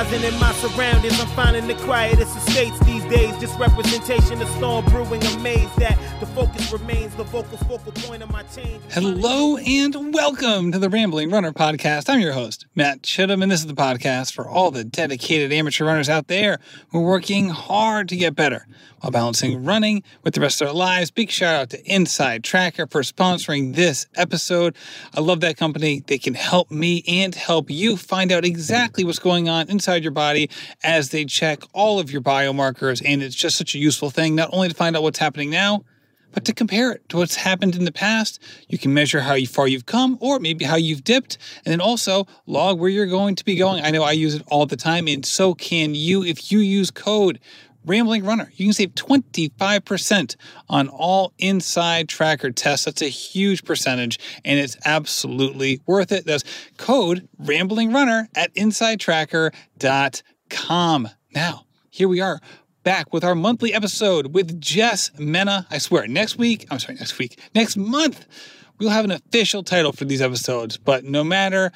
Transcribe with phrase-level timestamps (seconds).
[0.00, 3.36] In my surroundings, I'm finding the quietest estates these days.
[3.36, 5.22] Just representation of storm brewing.
[5.22, 8.82] Amazed that the focus remains the vocal focal point of my change.
[8.90, 12.08] Hello and welcome to the Rambling Runner Podcast.
[12.08, 15.84] I'm your host, Matt Chittum, and this is the podcast for all the dedicated amateur
[15.84, 18.66] runners out there who are working hard to get better
[19.00, 21.10] while balancing running with the rest of their lives.
[21.10, 24.76] Big shout out to Inside Tracker for sponsoring this episode.
[25.14, 26.02] I love that company.
[26.06, 30.12] They can help me and help you find out exactly what's going on inside your
[30.12, 30.50] body
[30.82, 33.02] as they check all of your biomarkers.
[33.04, 35.84] And it's just such a useful thing, not only to find out what's happening now,
[36.32, 38.40] but to compare it to what's happened in the past.
[38.68, 42.26] You can measure how far you've come or maybe how you've dipped, and then also
[42.46, 43.82] log where you're going to be going.
[43.84, 46.90] I know I use it all the time, and so can you if you use
[46.90, 47.40] code
[47.84, 48.50] Rambling Runner.
[48.54, 50.36] You can save 25%
[50.68, 52.84] on all inside tracker tests.
[52.84, 56.26] That's a huge percentage, and it's absolutely worth it.
[56.26, 56.44] That's
[56.76, 61.08] code Rambling Runner at InsideTracker.com.
[61.34, 62.40] Now, here we are
[62.82, 65.66] back with our monthly episode with Jess Mena.
[65.70, 68.26] I swear, next week, I'm sorry, next week, next month,
[68.78, 70.76] we'll have an official title for these episodes.
[70.76, 71.72] But no matter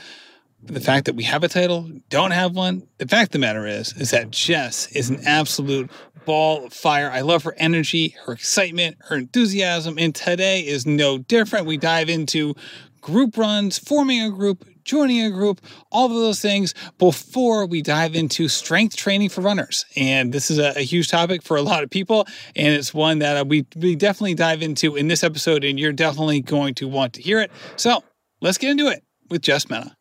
[0.66, 3.66] the fact that we have a title, don't have one, the fact of the matter
[3.66, 5.90] is, is that Jess is an absolute
[6.24, 7.10] ball of fire.
[7.10, 11.66] I love her energy, her excitement, her enthusiasm, and today is no different.
[11.66, 12.54] We dive into
[13.00, 18.14] group runs, forming a group, joining a group, all of those things before we dive
[18.14, 19.84] into strength training for runners.
[19.96, 22.26] And this is a, a huge topic for a lot of people,
[22.56, 25.92] and it's one that uh, we, we definitely dive into in this episode, and you're
[25.92, 27.50] definitely going to want to hear it.
[27.76, 28.02] So
[28.40, 29.96] let's get into it with Jess Mena.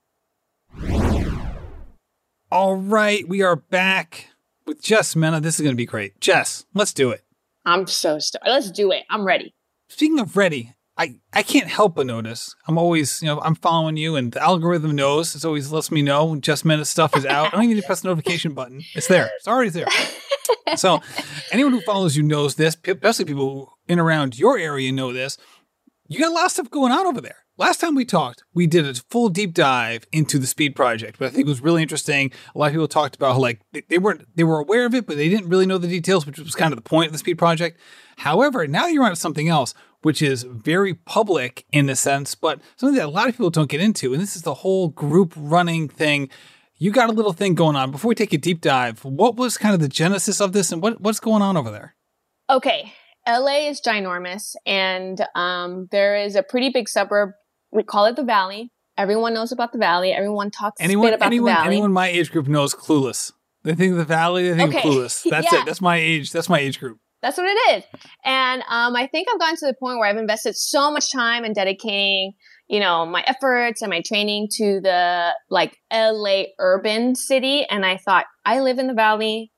[2.52, 4.29] All right, we are back
[4.66, 5.41] with Jess Mena.
[5.41, 6.19] This is going to be great.
[6.22, 7.23] Jess, let's do it.
[7.66, 8.45] I'm so stoked.
[8.45, 9.03] Let's do it.
[9.09, 9.56] I'm ready.
[9.89, 12.56] Speaking of ready, I, I can't help but notice.
[12.67, 15.35] I'm always, you know, I'm following you and the algorithm knows.
[15.35, 17.47] It always lets me know when Jess Mena's stuff is out.
[17.47, 18.81] I don't even need to press the notification button.
[18.94, 19.31] It's there.
[19.38, 19.88] It's already there.
[20.75, 21.01] so
[21.51, 25.38] anyone who follows you knows this, especially people in around your area know this.
[26.07, 27.43] You got a lot of stuff going on over there.
[27.56, 31.28] Last time we talked, we did a full deep dive into the speed project, but
[31.28, 32.31] I think it was really interesting.
[32.56, 34.96] A lot of people talked about how like they, they weren't they were aware of
[34.96, 37.12] it, but they didn't really know the details, which was kind of the point of
[37.12, 37.80] the speed project.
[38.18, 42.97] However, now you're on something else, which is very public in the sense, but something
[42.97, 44.13] that a lot of people don't get into.
[44.13, 46.30] And this is the whole group running thing.
[46.78, 47.92] You got a little thing going on.
[47.92, 50.81] Before we take a deep dive, what was kind of the genesis of this and
[50.81, 51.96] what, what's going on over there?
[52.50, 52.94] Okay.
[53.28, 57.30] LA is ginormous, and um, there is a pretty big suburb
[57.73, 58.72] we call it the Valley.
[58.97, 60.11] Everyone knows about the Valley.
[60.11, 61.67] Everyone talks anyone, about anyone, the Valley.
[61.67, 63.31] Anyone my age group knows Clueless.
[63.63, 64.50] They think the Valley.
[64.50, 64.88] They think okay.
[64.88, 65.23] Clueless.
[65.29, 65.61] That's yeah.
[65.61, 65.66] it.
[65.66, 66.31] That's my age.
[66.31, 67.00] That's my age group.
[67.22, 67.83] That's what it is.
[68.25, 71.45] And um, I think I've gotten to the point where I've invested so much time
[71.45, 72.33] in dedicating,
[72.67, 77.66] you know, my efforts and my training to the like LA urban city.
[77.69, 79.51] And I thought, I live in the Valley.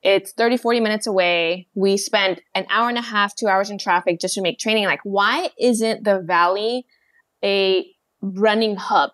[0.00, 1.66] It's 30, 40 minutes away.
[1.74, 4.84] We spend an hour and a half, two hours in traffic just to make training.
[4.84, 6.86] Like, why isn't the Valley
[7.42, 7.86] a
[8.20, 9.10] running hub.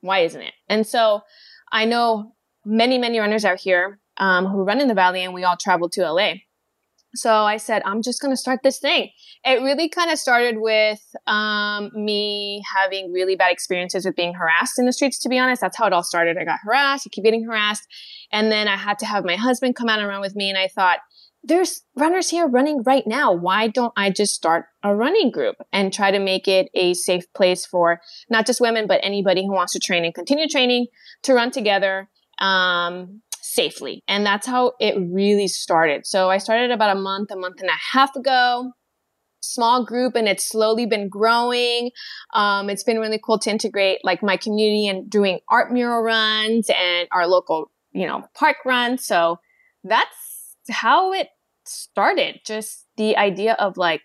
[0.00, 0.54] Why isn't it?
[0.68, 1.22] And so
[1.70, 2.34] I know
[2.64, 5.88] many, many runners out here um, who run in the valley and we all travel
[5.90, 6.34] to LA.
[7.14, 9.10] So I said, I'm just going to start this thing.
[9.44, 14.78] It really kind of started with um, me having really bad experiences with being harassed
[14.78, 15.60] in the streets, to be honest.
[15.60, 16.38] That's how it all started.
[16.38, 17.86] I got harassed, I keep getting harassed.
[18.32, 20.48] And then I had to have my husband come out and run with me.
[20.48, 21.00] And I thought,
[21.44, 23.32] there's runners here running right now.
[23.32, 27.32] Why don't I just start a running group and try to make it a safe
[27.32, 30.86] place for not just women, but anybody who wants to train and continue training
[31.22, 32.08] to run together
[32.38, 34.04] um, safely?
[34.06, 36.06] And that's how it really started.
[36.06, 38.72] So I started about a month, a month and a half ago.
[39.44, 41.90] Small group, and it's slowly been growing.
[42.32, 46.70] Um, it's been really cool to integrate like my community and doing art mural runs
[46.70, 49.04] and our local, you know, park runs.
[49.04, 49.40] So
[49.82, 50.31] that's
[50.70, 51.28] how it
[51.64, 52.40] started.
[52.44, 54.02] Just the idea of like,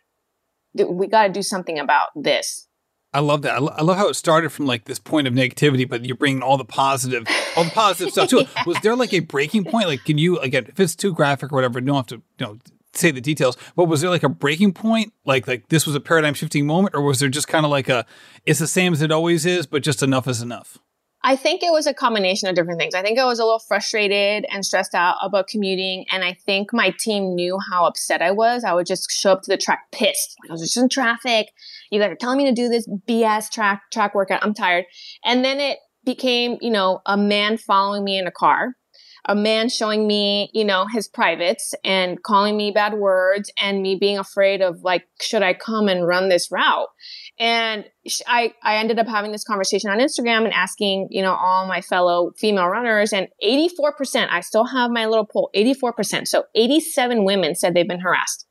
[0.73, 2.67] we got to do something about this.
[3.13, 3.55] I love that.
[3.55, 6.17] I, lo- I, love how it started from like this point of negativity, but you're
[6.17, 7.25] bringing all the positive,
[7.55, 8.49] all the positive stuff to it.
[8.67, 9.87] Was there like a breaking point?
[9.87, 12.59] Like, can you again, if it's too graphic or whatever, don't have to, you know,
[12.93, 13.57] say the details.
[13.75, 15.13] But was there like a breaking point?
[15.25, 17.89] Like, like this was a paradigm shifting moment, or was there just kind of like
[17.89, 18.05] a,
[18.45, 20.77] it's the same as it always is, but just enough is enough?
[21.23, 22.93] I think it was a combination of different things.
[22.93, 26.05] I think I was a little frustrated and stressed out about commuting.
[26.11, 28.63] And I think my team knew how upset I was.
[28.63, 30.35] I would just show up to the track pissed.
[30.47, 31.47] I was just in traffic.
[31.91, 34.43] You guys are telling me to do this BS track, track workout.
[34.43, 34.85] I'm tired.
[35.25, 38.75] And then it became, you know, a man following me in a car,
[39.25, 43.95] a man showing me, you know, his privates and calling me bad words and me
[43.95, 46.87] being afraid of like, should I come and run this route?
[47.39, 47.85] And
[48.25, 51.81] I, I ended up having this conversation on Instagram and asking, you know, all my
[51.81, 56.27] fellow female runners and 84%, I still have my little poll, 84%.
[56.27, 58.47] So 87 women said they've been harassed.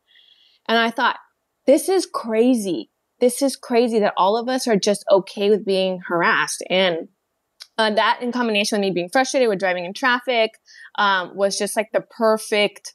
[0.68, 1.16] And I thought,
[1.66, 2.90] this is crazy.
[3.18, 6.62] This is crazy that all of us are just okay with being harassed.
[6.70, 7.08] And
[7.78, 10.52] uh, that in combination with me being frustrated with driving in traffic
[10.96, 12.94] um, was just like the perfect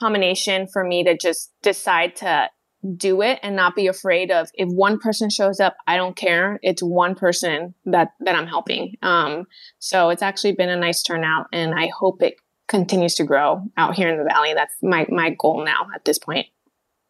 [0.00, 2.48] combination for me to just decide to
[2.96, 6.58] do it and not be afraid of if one person shows up i don't care.
[6.62, 8.96] It's one person that that i'm helping.
[9.02, 9.46] Um
[9.78, 12.34] so it's actually been a nice turnout and i hope it
[12.68, 14.54] continues to grow out here in the valley.
[14.54, 16.46] That's my my goal now at this point.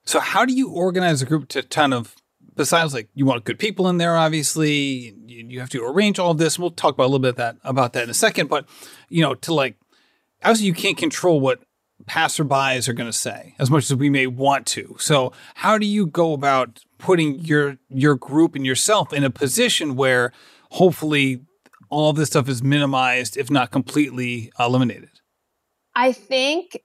[0.04, 2.16] So how do you organize a group to kind of
[2.56, 6.58] besides like you want good people in there obviously you, have to arrange all this.
[6.58, 8.68] We'll talk about a little bit that about that in a second but
[9.08, 9.76] you know to like
[10.42, 11.62] obviously you can't control what
[12.06, 14.96] passerbys are going to say as much as we may want to.
[14.98, 19.96] So how do you go about putting your your group and yourself in a position
[19.96, 20.32] where
[20.70, 21.42] hopefully
[21.88, 25.10] all this stuff is minimized if not completely eliminated?
[25.94, 26.80] I think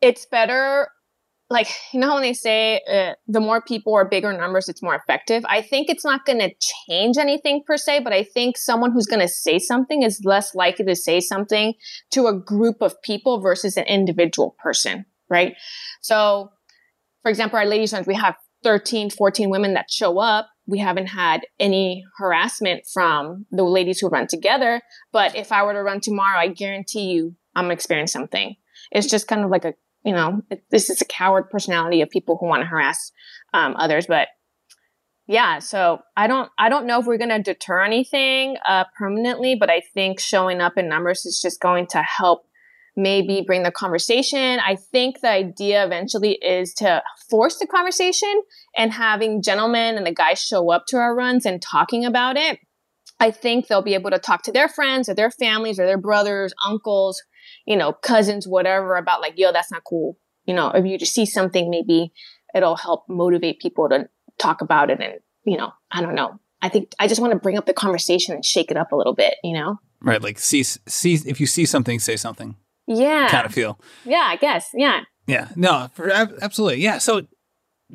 [0.00, 0.88] it's better
[1.50, 4.94] like you know when they say uh, the more people or bigger numbers it's more
[4.94, 5.44] effective?
[5.48, 6.50] I think it's not going to
[6.88, 10.54] change anything per se but i think someone who's going to say something is less
[10.54, 11.74] likely to say something
[12.10, 15.54] to a group of people versus an individual person right?
[16.00, 16.50] So
[17.22, 20.48] for example our ladies we have 13 14 women that show up.
[20.66, 25.72] We haven't had any harassment from the ladies who run together but if i were
[25.72, 28.56] to run tomorrow i guarantee you i'm experience something.
[28.90, 29.74] It's just kind of like a
[30.04, 33.12] you know, this is a coward personality of people who want to harass
[33.52, 34.06] um, others.
[34.06, 34.28] But
[35.26, 39.56] yeah, so I don't, I don't know if we're going to deter anything uh, permanently,
[39.56, 42.46] but I think showing up in numbers is just going to help
[42.96, 44.58] maybe bring the conversation.
[44.58, 48.42] I think the idea eventually is to force the conversation
[48.76, 52.58] and having gentlemen and the guys show up to our runs and talking about it.
[53.20, 55.98] I think they'll be able to talk to their friends or their families or their
[55.98, 57.22] brothers, uncles,
[57.68, 60.16] you know, cousins, whatever about like, yo, that's not cool.
[60.46, 62.14] You know, if you just see something, maybe
[62.54, 65.00] it'll help motivate people to talk about it.
[65.02, 66.40] And, you know, I don't know.
[66.62, 68.96] I think I just want to bring up the conversation and shake it up a
[68.96, 69.76] little bit, you know?
[70.00, 70.22] Right.
[70.22, 72.56] Like see, see, if you see something, say something.
[72.86, 73.28] Yeah.
[73.28, 73.78] Kind of feel.
[74.06, 74.70] Yeah, I guess.
[74.72, 75.02] Yeah.
[75.26, 75.48] Yeah.
[75.54, 76.80] No, for, absolutely.
[76.80, 76.96] Yeah.
[76.96, 77.26] So,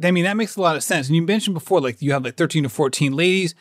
[0.03, 1.07] I mean, that makes a lot of sense.
[1.07, 3.55] And you mentioned before, like you have like 13 to 14 ladies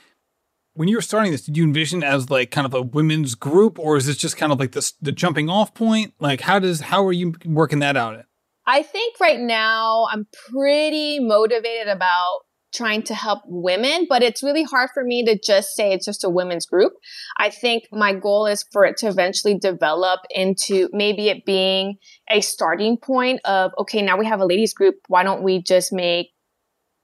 [0.75, 3.79] when you were starting this, did you envision as like kind of a women's group,
[3.79, 6.15] or is this just kind of like the the jumping off point?
[6.19, 8.25] Like, how does how are you working that out?
[8.67, 12.41] I think right now I'm pretty motivated about
[12.73, 16.25] trying to help women, but it's really hard for me to just say it's just
[16.25, 16.95] a women's group.
[17.39, 21.97] I think my goal is for it to eventually develop into maybe it being
[22.31, 24.95] a starting point of, okay, now we have a ladies group.
[25.09, 26.29] Why don't we just make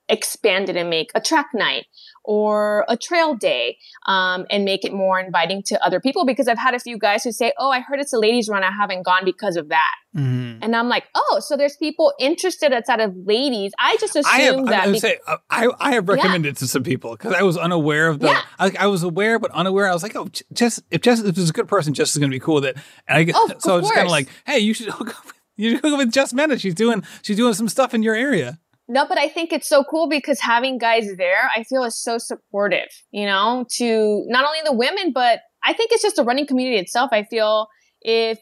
[0.08, 1.84] expand it and make a track night
[2.28, 6.58] or a trail day um, and make it more inviting to other people because I've
[6.58, 8.62] had a few guys who say, Oh, I heard it's a ladies run.
[8.62, 9.94] I haven't gone because of that.
[10.14, 10.62] Mm-hmm.
[10.62, 13.72] And I'm like, Oh, so there's people interested outside of ladies.
[13.78, 14.88] I just assumed I have, that.
[14.88, 16.58] I, be- say, uh, I, I have recommended yeah.
[16.58, 18.42] to some people because I was unaware of the, yeah.
[18.58, 19.88] I, I, was aware, but unaware.
[19.88, 22.30] I was like, Oh, Jess, if Jess, if there's a good person, Jess is going
[22.30, 22.76] to be cool with it.
[23.08, 25.34] And I, oh, so I was kind of like, Hey, you should hook up with,
[25.56, 26.58] you should hook up with Jess Mena.
[26.58, 28.58] She's doing, she's doing some stuff in your area.
[28.90, 32.16] No, but I think it's so cool because having guys there, I feel is so
[32.16, 36.46] supportive, you know, to not only the women, but I think it's just the running
[36.46, 37.10] community itself.
[37.12, 37.68] I feel
[38.00, 38.38] if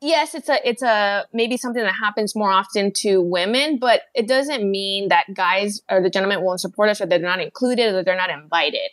[0.00, 4.26] yes, it's a it's a maybe something that happens more often to women, but it
[4.26, 8.02] doesn't mean that guys or the gentlemen won't support us or they're not included or
[8.02, 8.90] they're not invited.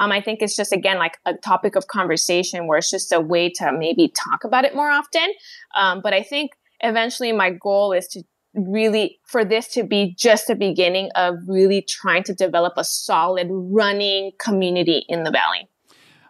[0.00, 3.20] Um, I think it's just again like a topic of conversation where it's just a
[3.20, 5.32] way to maybe talk about it more often.
[5.74, 8.22] Um, but I think eventually my goal is to
[8.56, 13.48] really for this to be just the beginning of really trying to develop a solid
[13.50, 15.68] running community in the valley.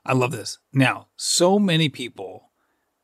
[0.04, 0.59] I love this.
[0.73, 2.50] Now, so many people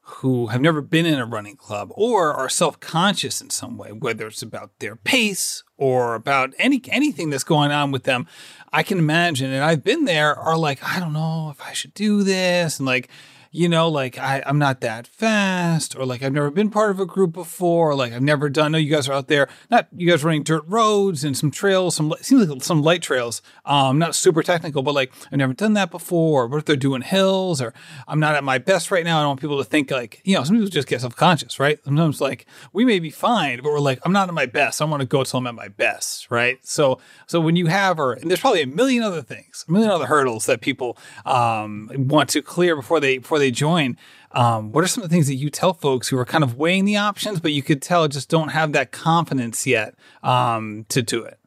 [0.04, 4.26] who have never been in a running club or are self-conscious in some way, whether
[4.26, 8.26] it's about their pace or about any anything that's going on with them,
[8.72, 11.94] I can imagine, and I've been there, are like, I don't know if I should
[11.94, 13.08] do this, and like
[13.54, 16.98] you know, like I, I'm not that fast, or like I've never been part of
[16.98, 18.72] a group before, or like I've never done.
[18.72, 21.94] Know you guys are out there, not you guys running dirt roads and some trails,
[21.94, 25.74] some seems like some light trails, um, not super technical, but like I've never done
[25.74, 26.44] that before.
[26.44, 27.74] Or what if they're doing hills, or
[28.08, 29.18] I'm not at my best right now.
[29.18, 31.60] I don't want people to think like, you know, some people just get self conscious,
[31.60, 31.78] right?
[31.84, 34.80] Sometimes like we may be fine, but we're like, I'm not at my best.
[34.80, 36.58] I want to go till I'm at my best, right?
[36.66, 39.90] So, so when you have, or and there's probably a million other things, a million
[39.90, 43.96] other hurdles that people um, want to clear before they before they join.
[44.32, 46.56] Um, what are some of the things that you tell folks who are kind of
[46.56, 51.02] weighing the options, but you could tell just don't have that confidence yet um, to
[51.02, 51.38] do it?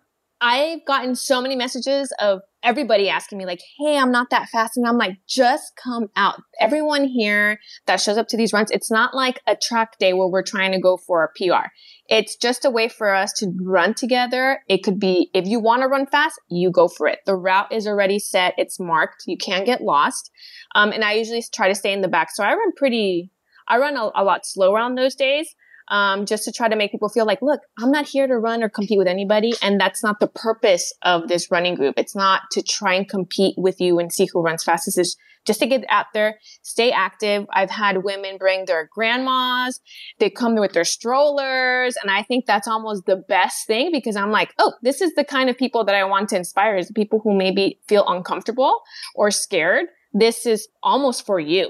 [0.41, 4.75] I've gotten so many messages of everybody asking me like, Hey, I'm not that fast.
[4.75, 6.41] And I'm like, just come out.
[6.59, 10.27] Everyone here that shows up to these runs, it's not like a track day where
[10.27, 11.69] we're trying to go for a PR.
[12.07, 14.59] It's just a way for us to run together.
[14.67, 17.19] It could be, if you want to run fast, you go for it.
[17.25, 18.53] The route is already set.
[18.57, 19.23] It's marked.
[19.25, 20.29] You can't get lost.
[20.75, 22.29] Um, and I usually try to stay in the back.
[22.33, 23.31] So I run pretty,
[23.67, 25.55] I run a, a lot slower on those days
[25.87, 28.63] um, just to try to make people feel like, look, I'm not here to run
[28.63, 29.53] or compete with anybody.
[29.61, 31.95] And that's not the purpose of this running group.
[31.97, 34.97] It's not to try and compete with you and see who runs fastest.
[34.97, 35.15] It's
[35.45, 37.45] just to get out there, stay active.
[37.53, 39.79] I've had women bring their grandmas.
[40.17, 41.95] They come with their strollers.
[42.01, 45.23] And I think that's almost the best thing because I'm like, oh, this is the
[45.23, 48.81] kind of people that I want to inspire is people who maybe feel uncomfortable
[49.13, 49.85] or scared.
[50.13, 51.69] This is almost for you.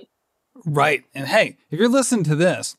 [0.65, 1.03] Right.
[1.13, 2.77] And hey, if you're listening to this,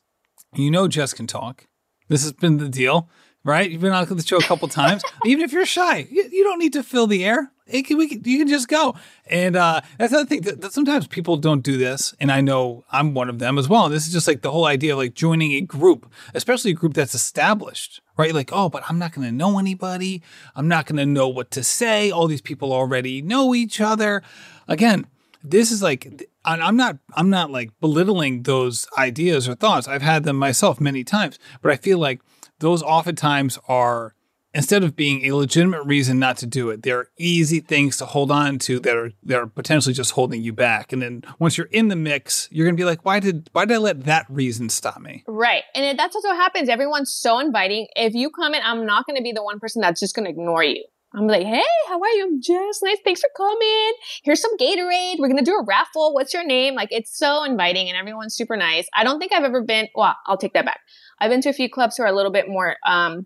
[0.53, 1.67] you know Jess can talk.
[2.09, 3.09] This has been the deal,
[3.43, 3.69] right?
[3.69, 5.03] You've been on the show a couple times.
[5.25, 7.51] Even if you're shy, you, you, don't need to fill the air.
[7.69, 8.95] Can, can, you can just go.
[9.25, 12.13] And uh, that's the thing that, that, sometimes people don't do this.
[12.19, 13.85] And I know I'm one of them as well.
[13.85, 16.75] And this is just like the whole idea of like joining a group, especially a
[16.75, 18.33] group that's established, right?
[18.33, 20.23] Like, oh, but I'm not going to know anybody.
[20.55, 22.09] I'm not going to know what to say.
[22.09, 24.23] All these people already know each other.
[24.69, 25.07] Again,
[25.43, 29.87] this is like I'm not I'm not like belittling those ideas or thoughts.
[29.87, 32.21] I've had them myself many times, but I feel like
[32.59, 34.15] those oftentimes are
[34.53, 38.31] instead of being a legitimate reason not to do it, they're easy things to hold
[38.31, 40.91] on to that are that are potentially just holding you back.
[40.91, 43.75] And then once you're in the mix, you're gonna be like, why did why did
[43.75, 45.23] I let that reason stop me?
[45.27, 46.69] Right, and that's also what happens.
[46.69, 47.87] Everyone's so inviting.
[47.95, 50.63] If you come in, I'm not gonna be the one person that's just gonna ignore
[50.63, 50.83] you.
[51.17, 52.25] I'm like, hey, how are you?
[52.25, 52.99] I'm just nice.
[53.03, 53.93] Thanks for coming.
[54.23, 55.15] Here's some Gatorade.
[55.17, 56.13] We're going to do a raffle.
[56.13, 56.75] What's your name?
[56.75, 58.87] Like, it's so inviting and everyone's super nice.
[58.95, 60.79] I don't think I've ever been, well, I'll take that back.
[61.19, 63.25] I've been to a few clubs who are a little bit more, um,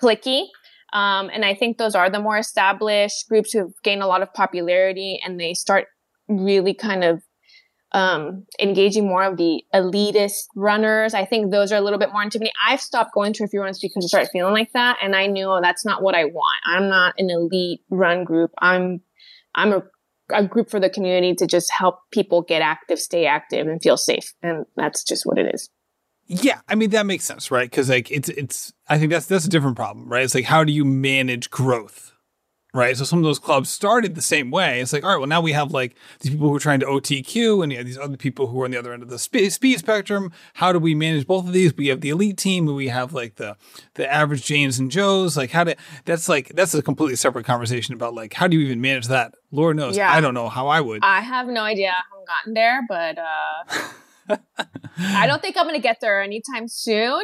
[0.00, 0.44] clicky.
[0.92, 4.32] Um, and I think those are the more established groups who gained a lot of
[4.32, 5.86] popularity and they start
[6.28, 7.22] really kind of
[7.92, 11.14] um, engaging more of the elitist runners.
[11.14, 12.52] I think those are a little bit more intimidating.
[12.66, 14.98] I've stopped going to a few runs because I started feeling like that.
[15.02, 16.60] And I knew oh, that's not what I want.
[16.66, 18.50] I'm not an elite run group.
[18.58, 19.00] I'm,
[19.54, 19.82] I'm a,
[20.30, 23.96] a group for the community to just help people get active, stay active and feel
[23.96, 24.34] safe.
[24.42, 25.70] And that's just what it is.
[26.30, 27.68] Yeah, I mean that makes sense, right?
[27.68, 30.22] Because like it's it's I think that's that's a different problem, right?
[30.22, 32.12] It's like how do you manage growth,
[32.74, 32.96] right?
[32.96, 34.80] So some of those clubs started the same way.
[34.80, 36.86] It's like, all right, well, now we have like these people who are trying to
[36.86, 39.78] OTQ and these other people who are on the other end of the speed, speed
[39.78, 40.32] spectrum.
[40.54, 41.74] How do we manage both of these?
[41.76, 43.56] We have the elite team and we have like the,
[43.94, 45.36] the average James and Joes.
[45.36, 48.66] Like how to, that's like, that's a completely separate conversation about like, how do you
[48.66, 49.34] even manage that?
[49.50, 49.96] Lord knows.
[49.96, 50.12] Yeah.
[50.12, 51.00] I don't know how I would.
[51.02, 51.88] I have no idea.
[51.88, 53.88] I haven't gotten there, but, uh,
[54.98, 57.22] I don't think I'm going to get there anytime soon.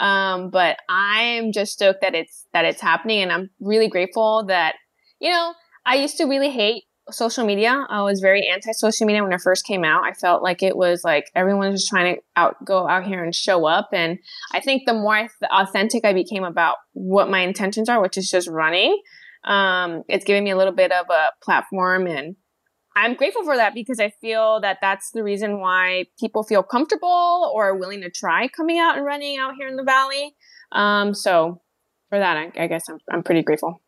[0.00, 4.74] Um, but I'm just stoked that it's that it's happening, and I'm really grateful that
[5.20, 5.54] you know,
[5.84, 7.86] I used to really hate social media.
[7.88, 10.04] I was very anti social media when it first came out.
[10.04, 13.22] I felt like it was like everyone was just trying to out go out here
[13.22, 13.90] and show up.
[13.92, 14.18] And
[14.52, 18.48] I think the more authentic I became about what my intentions are, which is just
[18.48, 19.00] running,
[19.44, 22.36] um, it's giving me a little bit of a platform and
[22.96, 27.50] I'm grateful for that because I feel that that's the reason why people feel comfortable
[27.54, 30.34] or willing to try coming out and running out here in the valley.
[30.72, 31.60] Um, so
[32.08, 33.80] for that, I, I guess I'm, I'm pretty grateful.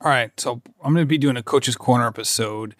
[0.00, 2.76] All right, so I'm going to be doing a Coach's Corner episode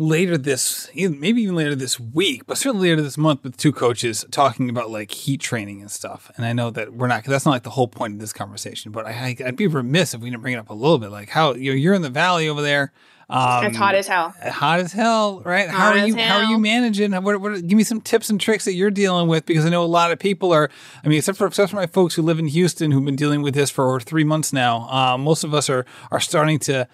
[0.00, 4.24] later this, maybe even later this week, but certainly later this month with two coaches
[4.30, 6.30] talking about like heat training and stuff.
[6.36, 8.92] And I know that we're not, that's not like the whole point of this conversation,
[8.92, 11.10] but I, would be remiss if we didn't bring it up a little bit.
[11.10, 12.92] Like how you know, you're in the valley over there.
[13.28, 14.34] Um, it's hot as hell.
[14.42, 15.68] Hot as hell, right?
[15.68, 16.16] Hot how are you?
[16.16, 17.12] How are you managing?
[17.12, 19.84] What, what, give me some tips and tricks that you're dealing with because I know
[19.84, 20.68] a lot of people are.
[21.04, 23.42] I mean, except for except for my folks who live in Houston who've been dealing
[23.42, 24.88] with this for over three months now.
[24.90, 26.88] Uh, most of us are are starting to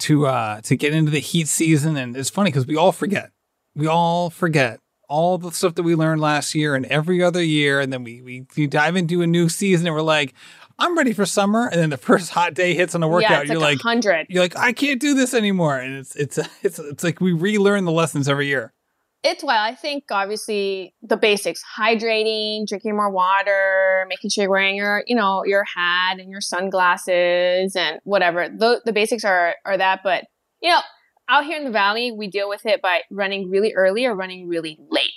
[0.00, 3.30] to uh, to get into the heat season, and it's funny because we all forget.
[3.74, 7.80] We all forget all the stuff that we learned last year and every other year,
[7.80, 10.34] and then we we, we dive into a new season, and we're like,
[10.80, 11.68] I'm ready for summer.
[11.68, 13.46] And then the first hot day hits on a workout.
[13.46, 14.26] Yeah, you're like, like 100.
[14.30, 15.76] You're like, I can't do this anymore.
[15.76, 18.72] And it's, it's, it's, it's like we relearn the lessons every year.
[19.22, 24.76] It's well, I think obviously the basics, hydrating, drinking more water, making sure you're wearing
[24.76, 28.48] your, you know, your hat and your sunglasses and whatever.
[28.48, 30.00] The, the basics are, are that.
[30.02, 30.24] But,
[30.62, 30.80] you know,
[31.28, 34.48] out here in the valley, we deal with it by running really early or running
[34.48, 35.10] really late.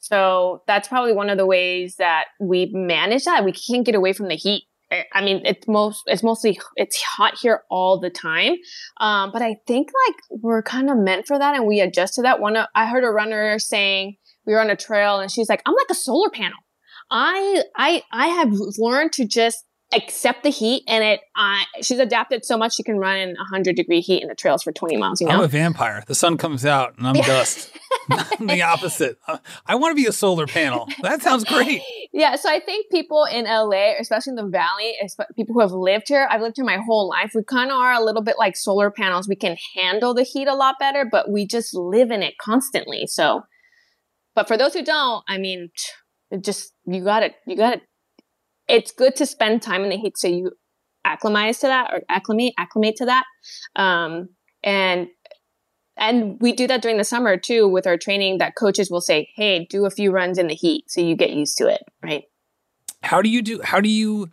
[0.00, 3.44] So that's probably one of the ways that we manage that.
[3.44, 4.64] We can't get away from the heat.
[5.12, 8.54] I mean, it's most, it's mostly, it's hot here all the time.
[8.98, 12.22] Um, but I think like we're kind of meant for that and we adjust to
[12.22, 12.40] that.
[12.40, 14.16] One, I heard a runner saying
[14.46, 16.58] we were on a trail and she's like, I'm like a solar panel.
[17.10, 22.44] I I I have learned to just accept the heat and it uh, she's adapted
[22.44, 25.20] so much she can run in 100 degree heat in the trails for 20 miles
[25.20, 26.04] you know I'm a vampire.
[26.06, 27.70] The sun comes out and I'm dust.
[28.10, 29.18] I'm the opposite.
[29.66, 30.88] I want to be a solar panel.
[31.02, 31.82] That sounds great.
[32.12, 34.96] yeah so i think people in la especially in the valley
[35.36, 37.92] people who have lived here i've lived here my whole life we kind of are
[37.92, 41.30] a little bit like solar panels we can handle the heat a lot better but
[41.30, 43.42] we just live in it constantly so
[44.34, 45.70] but for those who don't i mean
[46.30, 47.80] it just you gotta you gotta
[48.70, 50.52] it's good to spend time in the heat so you
[51.04, 53.24] acclimatize to that or acclimate acclimate to that
[53.76, 54.28] um,
[54.62, 55.08] and
[55.96, 59.28] and we do that during the summer too with our training that coaches will say
[59.34, 62.24] hey do a few runs in the heat so you get used to it right
[63.02, 63.60] How do you do?
[63.62, 64.30] How do you?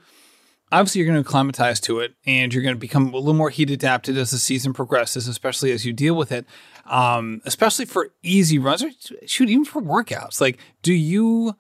[0.70, 3.50] Obviously, you're going to acclimatize to it, and you're going to become a little more
[3.50, 6.46] heat adapted as the season progresses, especially as you deal with it.
[6.86, 8.92] Um, especially for easy runs, or
[9.26, 10.42] shoot, even for workouts.
[10.42, 11.56] Like, do you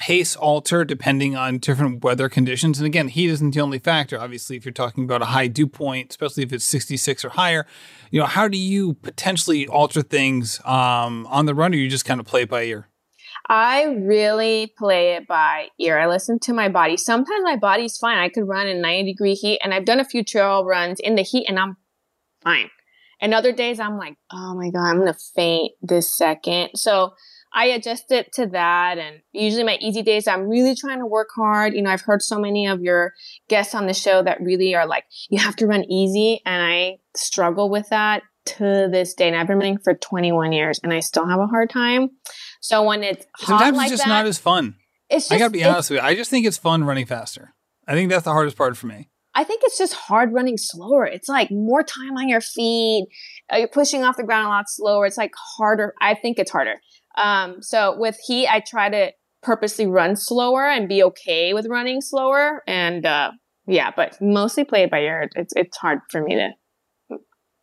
[0.00, 2.78] pace alter depending on different weather conditions?
[2.78, 4.18] And again, heat isn't the only factor.
[4.18, 7.66] Obviously, if you're talking about a high dew point, especially if it's 66 or higher,
[8.10, 12.06] you know, how do you potentially alter things um, on the run, or you just
[12.06, 12.88] kind of play it by ear?
[13.48, 15.98] I really play it by ear.
[15.98, 16.96] I listen to my body.
[16.96, 18.16] Sometimes my body's fine.
[18.16, 21.16] I could run in 90 degree heat and I've done a few trail runs in
[21.16, 21.76] the heat and I'm
[22.42, 22.70] fine.
[23.20, 26.70] And other days I'm like, oh my God, I'm going to faint this second.
[26.74, 27.12] So
[27.52, 28.98] I adjust it to that.
[28.98, 31.74] And usually my easy days, I'm really trying to work hard.
[31.74, 33.12] You know, I've heard so many of your
[33.48, 36.40] guests on the show that really are like, you have to run easy.
[36.46, 39.28] And I struggle with that to this day.
[39.28, 42.10] And I've been running for 21 years and I still have a hard time.
[42.60, 44.76] So when it's Sometimes like it's just that, not as fun.
[45.08, 46.04] it's just, I gotta be honest with you.
[46.04, 47.54] I just think it's fun running faster.
[47.88, 49.08] I think that's the hardest part for me.
[49.34, 51.06] I think it's just hard running slower.
[51.06, 53.06] It's like more time on your feet.
[53.52, 55.06] Uh, you're pushing off the ground a lot slower.
[55.06, 55.94] It's like harder.
[56.00, 56.80] I think it's harder.
[57.16, 62.00] Um, so with heat, I try to purposely run slower and be okay with running
[62.00, 62.62] slower.
[62.66, 63.32] And uh,
[63.66, 65.28] yeah, but mostly play it by ear.
[65.34, 67.18] It's it's hard for me to.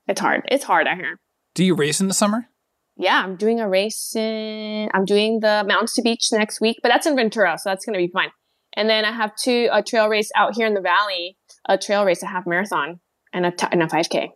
[0.08, 0.44] It's hard.
[0.50, 1.20] It's hard out here.
[1.54, 2.48] Do you race in the summer?
[2.96, 4.90] Yeah, I'm doing a race in.
[4.94, 7.98] I'm doing the Mountains to Beach next week, but that's in Ventura, so that's gonna
[7.98, 8.30] be fun.
[8.76, 12.06] And then I have two a trail race out here in the valley, a trail
[12.06, 13.00] race, a half marathon,
[13.34, 14.30] and a t- and a 5k.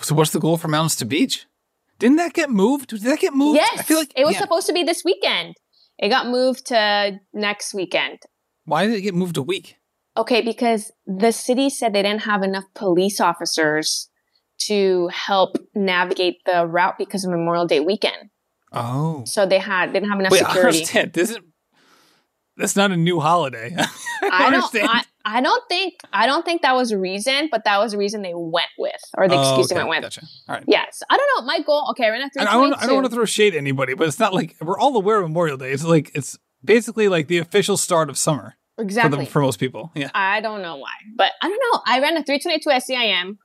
[0.00, 1.46] So what's the goal for Mountains to Beach?
[2.04, 2.90] Didn't that get moved?
[2.90, 3.56] Did that get moved?
[3.56, 4.40] Yes, I feel like it was yeah.
[4.42, 5.54] supposed to be this weekend.
[5.98, 8.18] It got moved to next weekend.
[8.66, 9.76] Why did it get moved a week?
[10.14, 14.10] Okay, because the city said they didn't have enough police officers
[14.66, 18.28] to help navigate the route because of Memorial Day weekend.
[18.70, 20.78] Oh, So they had didn't have enough wait, I security.
[20.80, 21.12] understand.
[21.14, 21.38] This is
[22.58, 23.74] that's not a new holiday.
[23.78, 23.86] I,
[24.22, 24.54] I don't.
[24.56, 24.88] understand.
[24.90, 25.94] I, I don't think.
[26.12, 29.00] I don't think that was a reason, but that was a reason they went with,
[29.16, 30.14] or the Oh, excuse they okay, went with.
[30.14, 30.26] Gotcha.
[30.48, 30.64] All right.
[30.66, 31.46] Yes, I don't know.
[31.46, 31.86] My goal.
[31.92, 32.68] Okay, we're not three I don't.
[32.68, 34.94] twenty I don't want to throw shade at anybody, but it's not like we're all
[34.96, 35.70] aware of Memorial Day.
[35.72, 39.24] It's like it's basically like the official start of summer for Exactly.
[39.24, 39.92] the, for most people.
[39.94, 40.10] Yeah.
[40.14, 41.80] I don't know why, but I don't know.
[41.86, 43.36] I ran a 322 SCIM.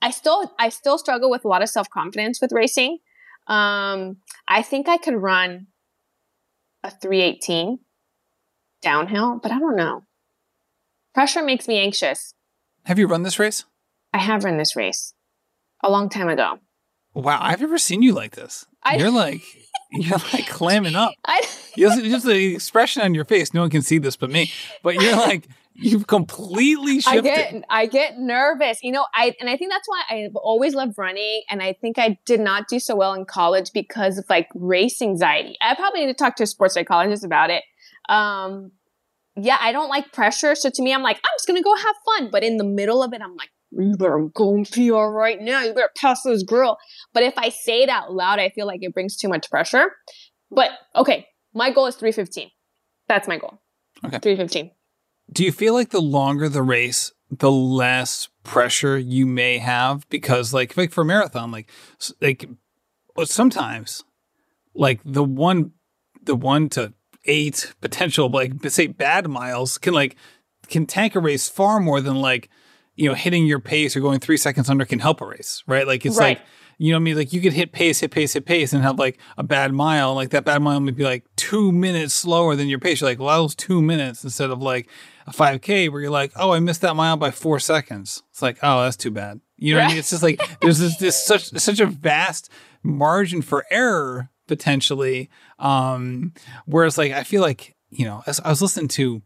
[0.00, 2.98] I still, I still struggle with a lot of self confidence with racing.
[3.46, 5.66] Um, I think I could run
[6.84, 7.78] a 318
[8.82, 10.04] downhill, but I don't know.
[11.14, 12.34] Pressure makes me anxious.
[12.84, 13.64] Have you run this race?
[14.12, 15.14] I have run this race
[15.82, 16.58] a long time ago.
[17.14, 18.66] Wow, I've never seen you like this.
[18.82, 19.42] I- you're like
[19.90, 21.12] you're like clamming up.
[21.26, 21.40] I,
[21.76, 23.52] Just, just the expression on your face.
[23.54, 24.52] No one can see this but me.
[24.82, 27.22] But you're like you've completely I shifted.
[27.24, 28.82] get I get nervous.
[28.82, 31.98] You know, I and I think that's why I've always loved running and I think
[31.98, 35.56] I did not do so well in college because of like race anxiety.
[35.60, 37.64] I probably need to talk to a sports psychologist about it.
[38.08, 38.72] Um
[39.40, 40.54] yeah, I don't like pressure.
[40.54, 42.30] So to me, I'm like, I'm just gonna go have fun.
[42.30, 45.62] But in the middle of it, I'm like, you better go and PR right now.
[45.62, 46.78] You better pass this girl.
[47.12, 49.92] But if I say it out loud, I feel like it brings too much pressure.
[50.50, 52.50] But okay, my goal is 315.
[53.08, 53.60] That's my goal.
[54.04, 54.18] Okay.
[54.18, 54.70] 315.
[55.30, 60.08] Do you feel like the longer the race, the less pressure you may have?
[60.08, 61.70] Because like like for marathon, like
[62.20, 62.48] like
[63.24, 64.04] sometimes
[64.74, 65.72] like the one
[66.22, 66.94] the one to
[67.28, 70.16] eight potential like say bad miles can like
[70.68, 72.48] can tank a race far more than like
[72.96, 75.86] you know hitting your pace or going three seconds under can help a race right?
[75.86, 76.38] Like it's Right.
[76.38, 76.46] like
[76.80, 77.16] you know what I mean?
[77.16, 80.14] Like you could hit pace hit pace hit pace and have like a bad mile
[80.14, 83.00] like that bad mile might be like two minutes slower than your pace.
[83.00, 84.88] You're like well that was two minutes instead of like
[85.26, 88.22] a 5k where you're like oh I missed that mile by four seconds.
[88.30, 89.40] It's like oh that's too bad.
[89.56, 89.98] You know what I mean?
[89.98, 92.48] It's just like there's this, this such such a vast
[92.82, 96.32] margin for error potentially um
[96.66, 99.22] whereas like I feel like you know I was listening to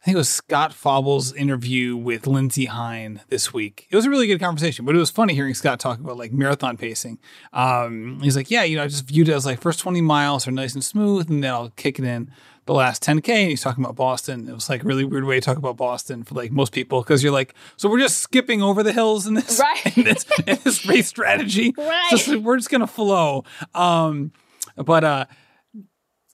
[0.00, 3.88] I think it was Scott Fauble's interview with Lindsey Hein this week.
[3.90, 6.32] It was a really good conversation, but it was funny hearing Scott talk about like
[6.32, 7.18] marathon pacing.
[7.52, 10.46] Um, he's like, yeah, you know, I just viewed it as like first 20 miles
[10.46, 12.30] are nice and smooth, and then I'll kick it in
[12.68, 13.28] the last 10K.
[13.30, 14.46] And he's talking about Boston.
[14.46, 17.00] It was like a really weird way to talk about Boston for like most people
[17.02, 19.96] because you're like, so we're just skipping over the hills in this, Right.
[19.96, 21.74] in this, in this race strategy.
[21.78, 22.10] Right.
[22.10, 23.44] Just, we're just going to flow.
[23.74, 24.32] Um,
[24.76, 25.24] but, uh,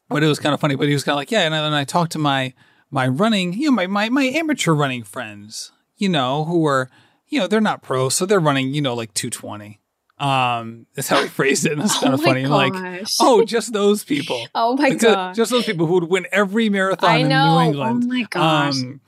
[0.09, 0.75] but it was kind of funny.
[0.75, 1.43] But he was kind of like, yeah.
[1.43, 2.53] And then I talked to my
[2.91, 6.91] my running, you know, my my my amateur running friends, you know, who are,
[7.29, 9.81] you know, they're not pros, so they're running, you know, like two twenty.
[10.19, 11.73] Um, that's how he phrased it.
[11.73, 12.47] And it's Oh kind of funny.
[12.47, 14.47] Like, oh, just those people.
[14.55, 15.35] Oh my god.
[15.35, 17.59] Just those people who would win every marathon I in know.
[17.59, 18.05] New England.
[18.05, 18.83] Oh my gosh.
[18.83, 19.01] Um,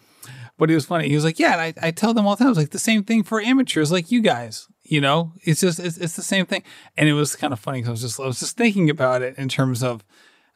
[0.59, 1.09] but it was funny.
[1.09, 2.79] He was like, "Yeah," I, I tell them all the time, I was like, the
[2.79, 4.69] same thing for amateurs like you guys.
[4.83, 6.63] You know, it's just it's, it's the same thing.
[6.97, 9.23] And it was kind of funny because I was just I was just thinking about
[9.23, 10.03] it in terms of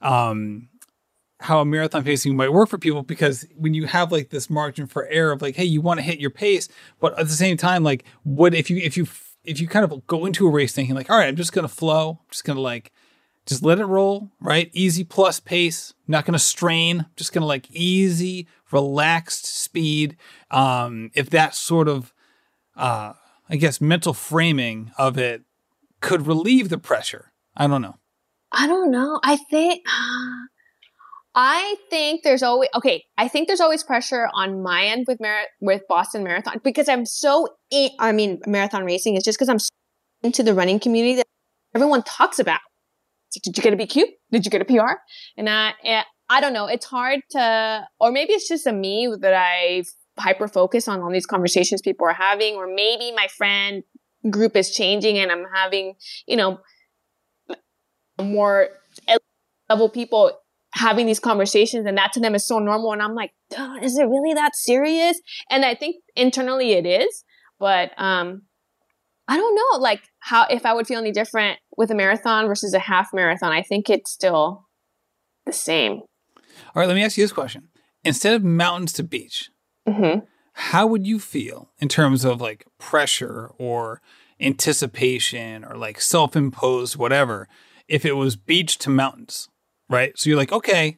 [0.00, 0.68] um
[1.40, 4.86] how a marathon pacing might work for people because when you have like this margin
[4.86, 6.68] for error of like, hey, you want to hit your pace,
[7.00, 9.06] but at the same time, like, what if you if you
[9.50, 11.68] if you kind of go into a race thinking like, all right, I'm just gonna
[11.68, 12.92] flow, I'm just gonna like
[13.46, 14.70] just let it roll, right?
[14.72, 20.16] Easy plus pace, not gonna strain, just gonna like easy, relaxed speed.
[20.52, 22.14] Um, if that sort of
[22.76, 23.14] uh
[23.48, 25.42] I guess mental framing of it
[26.00, 27.32] could relieve the pressure.
[27.56, 27.96] I don't know.
[28.52, 29.18] I don't know.
[29.24, 29.84] I think
[31.34, 33.04] I think there's always okay.
[33.16, 37.06] I think there's always pressure on my end with Mar- with Boston Marathon because I'm
[37.06, 39.70] so in, I mean marathon racing is just because I'm so
[40.22, 41.26] into the running community that
[41.74, 42.60] everyone talks about.
[43.32, 44.02] Did you get a BQ?
[44.32, 44.94] Did you get a PR?
[45.36, 46.66] And I and I don't know.
[46.66, 49.84] It's hard to, or maybe it's just a me that I
[50.18, 53.82] hyper focus on all these conversations people are having, or maybe my friend
[54.30, 55.94] group is changing and I'm having
[56.26, 56.60] you know
[58.20, 58.68] more
[59.68, 60.32] level people
[60.72, 63.32] having these conversations and that to them is so normal and i'm like
[63.82, 65.20] is it really that serious?
[65.50, 67.24] And i think internally it is
[67.58, 68.42] but um
[69.26, 72.72] i don't know like how if i would feel any different with a marathon versus
[72.74, 74.66] a half marathon i think it's still
[75.46, 75.92] the same.
[75.92, 77.68] All right, let me ask you this question.
[78.04, 79.50] Instead of mountains to beach,
[79.88, 80.20] hmm
[80.54, 84.02] how would you feel in terms of like pressure or
[84.40, 87.48] anticipation or like self-imposed whatever
[87.88, 89.48] if it was beach to mountains
[89.90, 90.18] right?
[90.18, 90.96] So you're like okay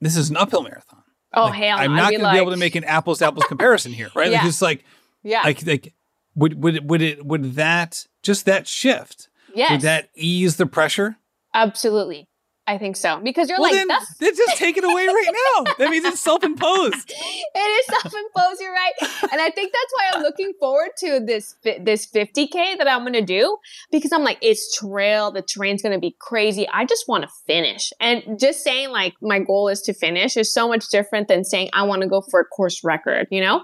[0.00, 1.02] this is an uphill marathon.
[1.34, 3.26] Oh Like, hell i'm not going to like, be able to make an apples to
[3.26, 4.30] apples comparison here right?
[4.32, 4.48] Like Yeah.
[4.48, 4.84] it's like
[5.22, 5.42] yeah.
[5.42, 5.94] like like
[6.34, 9.70] would would it would it would that just that shift yes.
[9.70, 11.16] would that ease the pressure?
[11.54, 12.27] Absolutely
[12.68, 15.34] i think so because you're well like then, that's then just take it away right
[15.56, 17.12] now that means it's self-imposed
[17.54, 18.60] it is self-imposed.
[18.60, 18.92] You're right,
[19.32, 23.22] and I think that's why I'm looking forward to this this 50k that I'm gonna
[23.22, 23.56] do
[23.90, 25.30] because I'm like, it's trail.
[25.30, 26.66] The terrain's gonna be crazy.
[26.72, 30.52] I just want to finish, and just saying like my goal is to finish is
[30.52, 33.26] so much different than saying I want to go for a course record.
[33.30, 33.62] You know.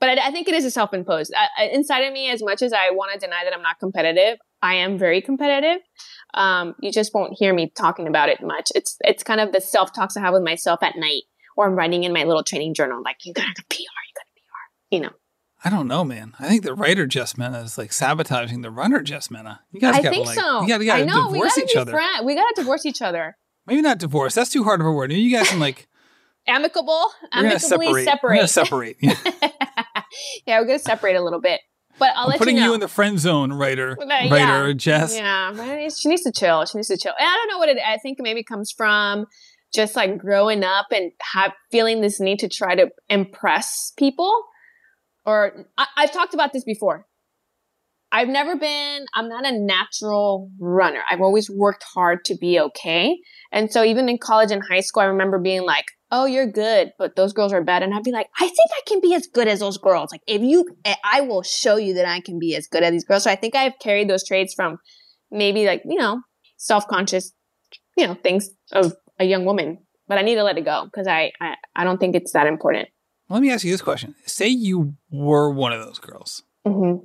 [0.00, 1.34] But I, I think it is a self-imposed.
[1.34, 4.38] I, inside of me, as much as I want to deny that I'm not competitive,
[4.62, 5.80] I am very competitive.
[6.34, 8.70] Um, you just won't hear me talking about it much.
[8.74, 11.22] It's it's kind of the self-talks I have with myself at night
[11.56, 14.94] or I'm writing in my little training journal, like, you gotta PR, you gotta PR,
[14.94, 15.10] you know.
[15.64, 16.34] I don't know, man.
[16.38, 19.60] I think the writer Jess Mena is like sabotaging the runner Jess Mena.
[19.72, 20.62] You guys I gotta think like, so.
[20.62, 21.90] you gotta, you gotta I know, we gotta each be other.
[21.92, 23.36] friend- We gotta divorce each other.
[23.66, 24.34] Maybe not divorce.
[24.34, 25.10] That's too hard of a word.
[25.10, 25.88] Maybe you guys can like
[26.46, 28.22] Amicable, amicably separate.
[28.22, 28.96] We're gonna separate.
[29.02, 29.42] separate.
[29.42, 30.02] Yeah.
[30.46, 31.60] yeah, we're gonna separate a little bit.
[31.98, 33.96] But I'll I'm let putting you you, in the friend zone, writer.
[34.06, 34.30] Yeah.
[34.30, 35.16] Writer Jess.
[35.16, 36.64] Yeah, she needs to chill.
[36.64, 37.12] She needs to chill.
[37.18, 37.78] And I don't know what it.
[37.84, 39.26] I think maybe comes from
[39.74, 44.32] just like growing up and have feeling this need to try to impress people.
[45.26, 47.06] Or I, I've talked about this before.
[48.10, 49.04] I've never been.
[49.14, 51.02] I'm not a natural runner.
[51.10, 53.18] I've always worked hard to be okay.
[53.52, 56.92] And so even in college and high school, I remember being like, "Oh, you're good,
[56.98, 59.26] but those girls are bad." And I'd be like, "I think I can be as
[59.26, 60.10] good as those girls.
[60.12, 60.68] Like if you,
[61.04, 63.36] I will show you that I can be as good as these girls." So I
[63.36, 64.78] think I've carried those traits from
[65.30, 66.20] maybe like you know
[66.56, 67.32] self-conscious,
[67.96, 69.78] you know things of a young woman.
[70.06, 72.46] But I need to let it go because I, I I don't think it's that
[72.46, 72.88] important.
[73.28, 74.14] Let me ask you this question.
[74.24, 76.42] Say you were one of those girls.
[76.66, 77.04] Mm-hmm.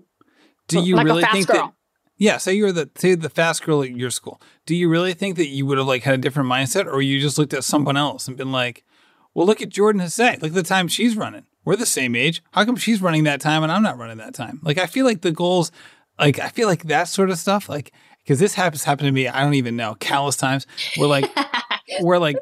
[0.68, 1.66] Do you like really a fast think girl.
[1.68, 1.74] that
[2.18, 4.42] Yeah, say you're the say the fast girl at your school.
[4.66, 7.20] Do you really think that you would have like had a different mindset or you
[7.20, 8.86] just looked at someone else and been like,
[9.34, 10.42] "Well, look at Jordan Hasay.
[10.42, 11.46] Look at the time she's running.
[11.66, 12.44] We're the same age.
[12.52, 15.06] How come she's running that time and I'm not running that time?" Like I feel
[15.06, 15.72] like the goals
[16.20, 17.92] like I feel like that sort of stuff like
[18.28, 20.68] cuz this happens happened to me, I don't even know, countless times
[20.98, 21.30] We're like
[22.02, 22.38] we're like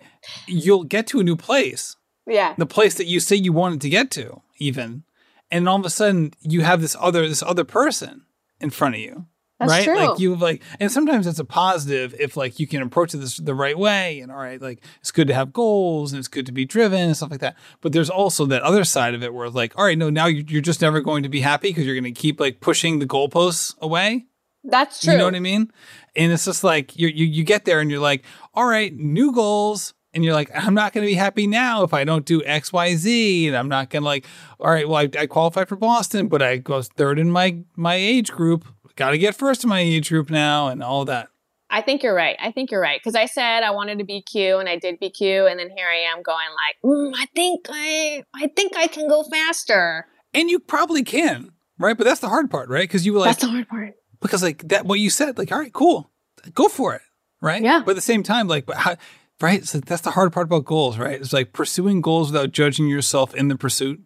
[0.47, 1.95] you'll get to a new place
[2.27, 2.53] yeah.
[2.57, 5.03] the place that you say you wanted to get to even
[5.49, 8.25] and all of a sudden you have this other this other person
[8.59, 9.25] in front of you
[9.61, 9.83] That's right?
[9.85, 9.95] true.
[9.95, 13.55] Like you like, and sometimes it's a positive if like you can approach this the
[13.55, 14.19] right way.
[14.19, 16.99] And all right, like it's good to have goals and it's good to be driven
[16.99, 17.55] and stuff like that.
[17.81, 20.45] But there's also that other side of it where like, all right, no, now you-
[20.47, 23.05] you're just never going to be happy because you're going to keep like pushing the
[23.05, 24.25] goalposts away.
[24.63, 25.13] That's true.
[25.13, 25.71] You know what I mean?
[26.15, 29.31] And it's just like you you you get there and you're like, all right, new
[29.33, 29.93] goals.
[30.13, 32.73] And you're like, I'm not going to be happy now if I don't do X,
[32.73, 33.47] Y, Z.
[33.47, 34.25] And I'm not going to like,
[34.59, 37.95] all right, well, I, I qualified for Boston, but I was third in my my
[37.95, 38.65] age group.
[39.01, 41.29] Got to get first in my age group now, and all that.
[41.71, 42.35] I think you're right.
[42.39, 45.49] I think you're right because I said I wanted to BQ and I did BQ,
[45.49, 49.07] and then here I am going like, mm, I think I, I think I can
[49.07, 50.05] go faster.
[50.35, 51.97] And you probably can, right?
[51.97, 52.83] But that's the hard part, right?
[52.83, 53.95] Because you were like, That's the hard part.
[54.21, 56.11] because like that, what you said, like, all right, cool,
[56.53, 57.01] go for it,
[57.41, 57.63] right?
[57.63, 57.81] Yeah.
[57.83, 58.97] But at the same time, like, but how,
[59.41, 59.65] right?
[59.65, 61.19] So that's the hard part about goals, right?
[61.19, 63.99] It's like pursuing goals without judging yourself in the pursuit.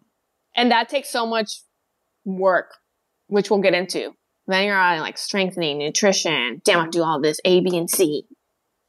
[0.54, 1.60] And that takes so much
[2.24, 2.76] work,
[3.26, 4.14] which we'll get into.
[4.46, 6.62] Then you're on like strengthening, nutrition.
[6.64, 8.26] Damn, I have to do all this A, B, and C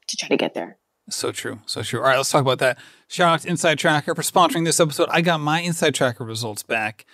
[0.08, 0.78] to try to get there.
[1.10, 1.60] So true.
[1.66, 2.00] So true.
[2.00, 2.78] All right, let's talk about that.
[3.08, 5.08] Shout out to Inside Tracker for sponsoring this episode.
[5.10, 7.06] I got my Inside Tracker results back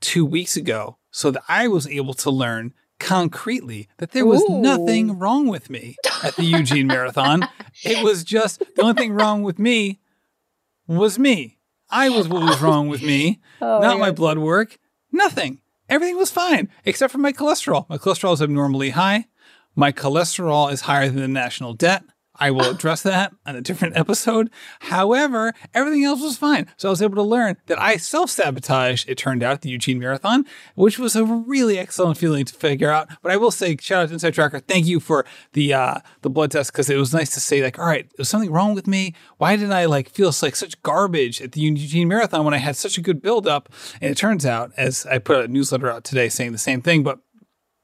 [0.00, 4.60] two weeks ago so that I was able to learn concretely that there was Ooh.
[4.60, 7.46] nothing wrong with me at the Eugene Marathon.
[7.82, 10.00] It was just the only thing wrong with me
[10.86, 11.58] was me.
[11.90, 14.78] I was what was wrong with me, Oh not my blood work.
[15.12, 15.60] Nothing.
[15.88, 17.88] Everything was fine except for my cholesterol.
[17.88, 19.26] My cholesterol is abnormally high.
[19.74, 22.04] My cholesterol is higher than the national debt.
[22.36, 24.50] I will address that on a different episode.
[24.80, 26.66] However, everything else was fine.
[26.76, 29.70] So I was able to learn that I self sabotaged, it turned out, at the
[29.70, 30.44] Eugene Marathon,
[30.74, 33.08] which was a really excellent feeling to figure out.
[33.22, 34.60] But I will say, shout out to Inside Tracker.
[34.60, 37.78] Thank you for the uh, the blood test because it was nice to say, like,
[37.78, 39.14] all right, there's something wrong with me.
[39.38, 42.76] Why did I like feel like such garbage at the Eugene Marathon when I had
[42.76, 43.72] such a good build up?
[44.00, 47.02] And it turns out, as I put a newsletter out today saying the same thing,
[47.02, 47.20] but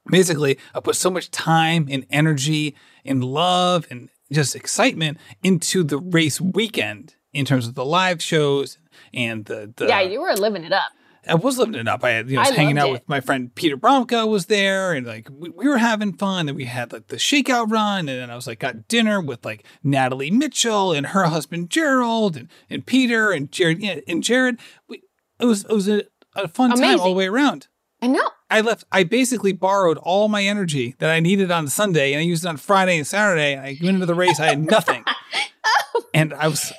[0.09, 5.97] basically I put so much time and energy and love and just excitement into the
[5.97, 8.77] race weekend in terms of the live shows
[9.13, 10.91] and the, the Yeah, you were living it up.
[11.27, 12.03] I was living it up.
[12.03, 12.93] I you know, I was hanging out it.
[12.93, 16.57] with my friend Peter Bromka was there and like we, we were having fun and
[16.57, 19.63] we had like the shakeout run and then I was like got dinner with like
[19.83, 24.59] Natalie Mitchell and her husband Gerald and, and Peter and Jared yeah, and Jared.
[24.87, 25.03] We,
[25.39, 26.03] it was it was a,
[26.35, 27.67] a fun time all the way around.
[28.01, 28.29] I know.
[28.49, 28.83] I left.
[28.91, 32.47] I basically borrowed all my energy that I needed on Sunday, and I used it
[32.47, 33.53] on Friday and Saturday.
[33.53, 34.39] And I went into the race.
[34.39, 35.03] I had nothing,
[36.13, 36.73] and I was.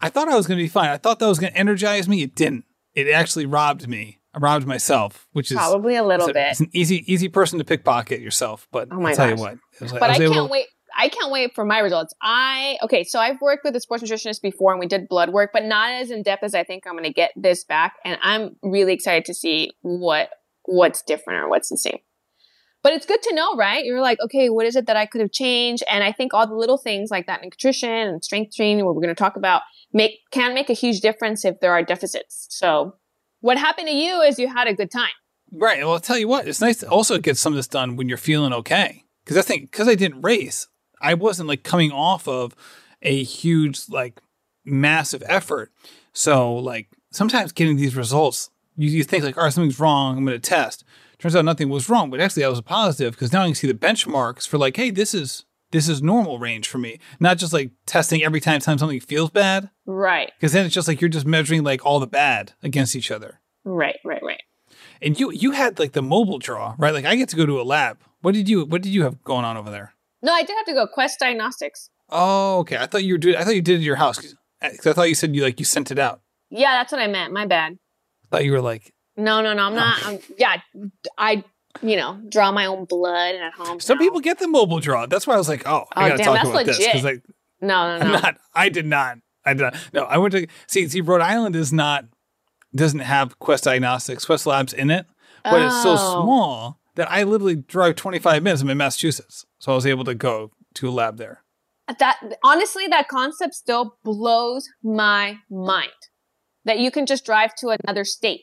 [0.00, 0.88] I thought I was going to be fine.
[0.88, 2.22] I thought that was going to energize me.
[2.22, 2.64] It didn't.
[2.94, 4.18] It actually robbed me.
[4.32, 6.46] I robbed myself, which is Probably a little it's, bit.
[6.52, 8.68] it's an easy, easy person to pickpocket yourself.
[8.70, 10.66] But Oh my I'll tell you what, like, but I I, can't to- wait.
[10.96, 12.14] I can't wait for my results.
[12.22, 15.50] I okay, so I've worked with a sports nutritionist before, and we did blood work,
[15.52, 17.94] but not as in depth as I think I'm going to get this back.
[18.04, 20.30] And I'm really excited to see what
[20.70, 21.98] what's different or what's the same.
[22.82, 23.84] But it's good to know, right?
[23.84, 25.82] You're like, okay, what is it that I could have changed?
[25.90, 29.02] And I think all the little things like that, nutrition and strength training, what we're
[29.02, 32.46] going to talk about, make can make a huge difference if there are deficits.
[32.50, 32.94] So,
[33.40, 35.10] what happened to you is you had a good time.
[35.52, 35.80] Right.
[35.80, 38.08] Well, I'll tell you what, it's nice to also get some of this done when
[38.08, 39.04] you're feeling okay.
[39.24, 40.68] Because I think, because I didn't race,
[41.00, 42.54] I wasn't like coming off of
[43.02, 44.20] a huge, like,
[44.64, 45.72] massive effort.
[46.12, 50.16] So, like, sometimes getting these results, you, you think, like, all right, something's wrong.
[50.18, 50.84] I'm going to test.
[51.18, 53.54] Turns out nothing was wrong, but actually, that was a positive because now I can
[53.54, 55.44] see the benchmarks for, like, hey, this is.
[55.72, 59.30] This is normal range for me, not just like testing every time, time something feels
[59.30, 59.70] bad.
[59.86, 63.08] Right, Because then it's just like you're just measuring like all the bad against each
[63.12, 63.38] other.
[63.62, 64.42] right, right, right.
[65.00, 66.92] And you you had like the mobile draw, right?
[66.92, 67.98] Like I get to go to a lab.
[68.20, 69.94] What did you what did you have going on over there?
[70.22, 71.88] No, I did have to go Quest Diagnostics.
[72.08, 72.76] Oh, okay.
[72.76, 73.36] I thought you were doing.
[73.36, 74.18] I thought you did it at your house
[74.60, 76.20] because I thought you said you like you sent it out.
[76.50, 77.32] Yeah, that's what I meant.
[77.32, 77.78] My bad.
[78.30, 79.62] Thought you were like No, no, no.
[79.64, 80.04] I'm not.
[80.06, 80.56] I'm, yeah,
[81.18, 81.44] I,
[81.82, 83.80] you know, draw my own blood at home.
[83.80, 84.04] some no.
[84.04, 85.06] people get the mobile draw.
[85.06, 87.04] That's why I was like, oh, I Oh, gotta damn, talk that's about this because
[87.04, 87.22] like
[87.60, 88.12] No, no, no.
[88.20, 88.36] not.
[88.54, 89.18] I did not.
[89.44, 89.76] I did not.
[89.92, 90.88] No, I went to see.
[90.88, 92.04] See, Rhode Island is not
[92.74, 95.06] doesn't have Quest Diagnostics, Quest Labs in it,
[95.42, 96.22] but it's so Oh.
[96.22, 98.62] small that I literally drive 25 minutes.
[98.62, 101.42] I'm in Massachusetts, so I was able to go to a lab there.
[101.98, 105.90] That honestly, that concept still blows my mind.
[106.64, 108.42] That you can just drive to another state.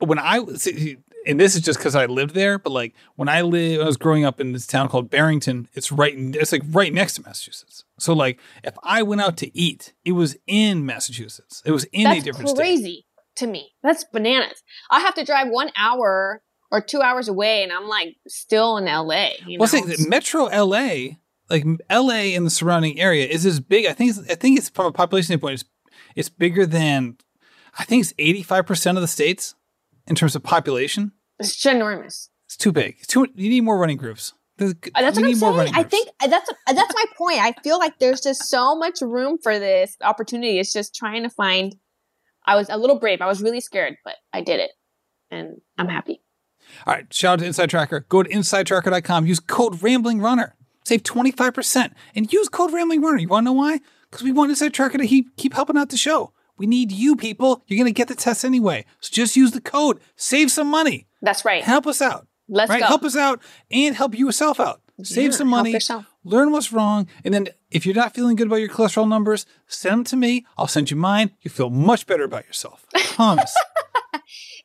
[0.00, 3.42] when I was, and this is just because I lived there, but like when I
[3.42, 5.68] lived, I was growing up in this town called Barrington.
[5.74, 7.84] It's right, it's like right next to Massachusetts.
[7.98, 11.62] So like if I went out to eat, it was in Massachusetts.
[11.64, 12.58] It was in a That's different state.
[12.58, 13.70] crazy to me.
[13.82, 14.62] That's bananas.
[14.90, 18.86] I have to drive one hour or two hours away, and I'm like still in
[18.86, 19.28] LA.
[19.46, 19.66] You know?
[19.66, 21.16] See, Metro LA,
[21.48, 23.86] like LA and the surrounding area, is as big.
[23.86, 24.10] I think.
[24.10, 25.64] It's, I think it's from a population standpoint, it's
[26.16, 27.18] it's bigger than.
[27.78, 29.54] I think it's eighty five percent of the states
[30.06, 31.12] in terms of population.
[31.38, 32.28] it's ginormous.
[32.46, 32.96] It's too big.
[32.98, 33.26] It's too.
[33.34, 34.34] You need more running groups.
[34.60, 35.72] Uh, That's what I'm saying.
[35.74, 37.38] I think uh, that's that's my point.
[37.40, 40.58] I feel like there's just so much room for this opportunity.
[40.58, 41.74] It's just trying to find.
[42.46, 43.20] I was a little brave.
[43.22, 44.70] I was really scared, but I did it,
[45.30, 46.20] and I'm happy.
[46.86, 48.00] All right, shout out to Inside Tracker.
[48.08, 49.26] Go to insidetracker.com.
[49.26, 50.54] Use code Rambling Runner.
[50.84, 53.18] Save 25% and use code Rambling Runner.
[53.18, 53.80] You want to know why?
[54.10, 56.32] Because we want Inside Tracker to keep, keep helping out the show.
[56.58, 57.62] We need you people.
[57.66, 58.84] You're going to get the test anyway.
[59.00, 60.00] So just use the code.
[60.16, 61.06] Save some money.
[61.20, 61.62] That's right.
[61.64, 62.26] Help us out.
[62.48, 62.80] Let's right?
[62.80, 62.86] go.
[62.86, 64.80] Help us out and help yourself out.
[65.02, 65.78] Save Yeah, some money.
[66.24, 67.08] Learn what's wrong.
[67.24, 70.44] And then if you're not feeling good about your cholesterol numbers, send them to me.
[70.58, 71.30] I'll send you mine.
[71.40, 72.86] You feel much better about yourself.
[72.94, 73.54] I promise.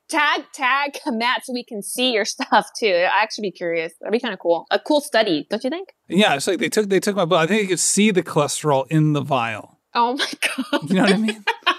[0.09, 2.87] Tag tag Matt so we can see your stuff too.
[3.11, 3.93] I actually be curious.
[3.99, 4.65] That'd be kind of cool.
[4.71, 5.89] A cool study, don't you think?
[6.07, 7.43] Yeah, it's like they took they took my blood.
[7.43, 9.79] I think you could see the cholesterol in the vial.
[9.93, 10.31] Oh my
[10.71, 10.89] god.
[10.89, 11.43] You know what I mean?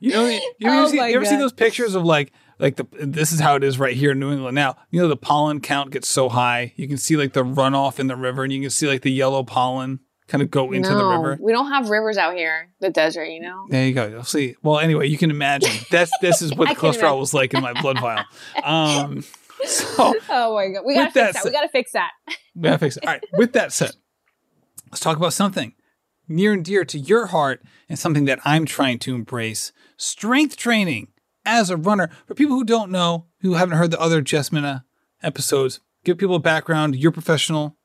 [0.00, 2.86] You know, you ever, Oh see, you ever see those pictures of like like the
[2.92, 4.76] this is how it is right here in New England now.
[4.90, 8.06] You know the pollen count gets so high, you can see like the runoff in
[8.06, 11.04] the river, and you can see like the yellow pollen kind of go into the
[11.04, 11.36] river.
[11.40, 12.70] we don't have rivers out here.
[12.80, 13.66] The desert, you know.
[13.68, 14.06] There you go.
[14.06, 14.56] You'll see.
[14.62, 17.78] Well, anyway, you can imagine that's this is what the cholesterol was like in my
[17.80, 18.24] blood vial.
[18.64, 19.22] Um,
[19.66, 21.42] so Oh my god, we gotta fix that that.
[21.42, 22.10] said- We gotta fix that.
[22.54, 23.06] we gotta fix it.
[23.06, 23.24] All right.
[23.34, 23.92] With that said,
[24.90, 25.74] let's talk about something
[26.28, 31.08] near and dear to your heart and something that I'm trying to embrace: strength training
[31.44, 32.10] as a runner.
[32.26, 34.84] For people who don't know, who haven't heard the other Jess Mena
[35.22, 37.76] episodes, give people a background, your professional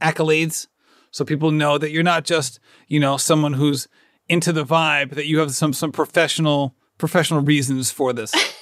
[0.00, 0.66] accolades,
[1.10, 3.88] so people know that you're not just you know someone who's
[4.28, 8.34] into the vibe, that you have some some professional professional reasons for this.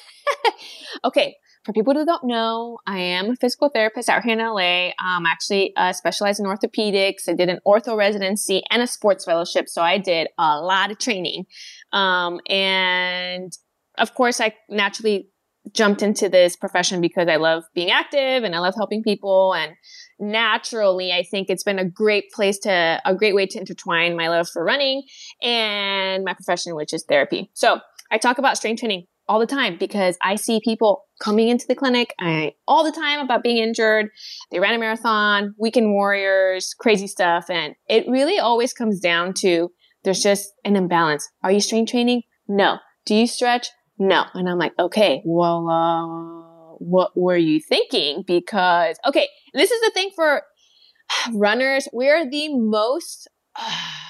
[1.05, 4.91] Okay, for people who don't know, I am a physical therapist out here in LA.
[5.05, 7.29] Um, actually uh, specialize in orthopedics.
[7.29, 10.99] I did an ortho residency and a sports fellowship, so I did a lot of
[10.99, 11.47] training.
[11.93, 13.53] Um, and
[13.99, 15.29] of course, I naturally
[15.73, 19.53] jumped into this profession because I love being active and I love helping people.
[19.53, 19.73] And
[20.21, 24.29] naturally, I think it's been a great place to, a great way to intertwine my
[24.29, 25.03] love for running
[25.43, 27.51] and my profession, which is therapy.
[27.55, 27.81] So
[28.13, 31.75] I talk about strength training all the time because I see people coming into the
[31.75, 34.11] clinic I, all the time about being injured.
[34.51, 37.51] They ran a marathon, weekend warriors, crazy stuff.
[37.51, 39.71] And it really always comes down to
[40.05, 41.29] there's just an imbalance.
[41.43, 42.23] Are you strength training?
[42.49, 42.79] No.
[43.05, 43.69] Do you stretch?
[43.99, 44.25] No.
[44.35, 48.23] And I'm like, okay, well, uh, what were you thinking?
[48.27, 50.43] Because, okay, this is the thing for
[51.33, 51.89] runners.
[51.93, 53.29] We're the most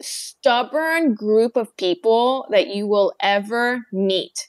[0.00, 4.48] stubborn group of people that you will ever meet.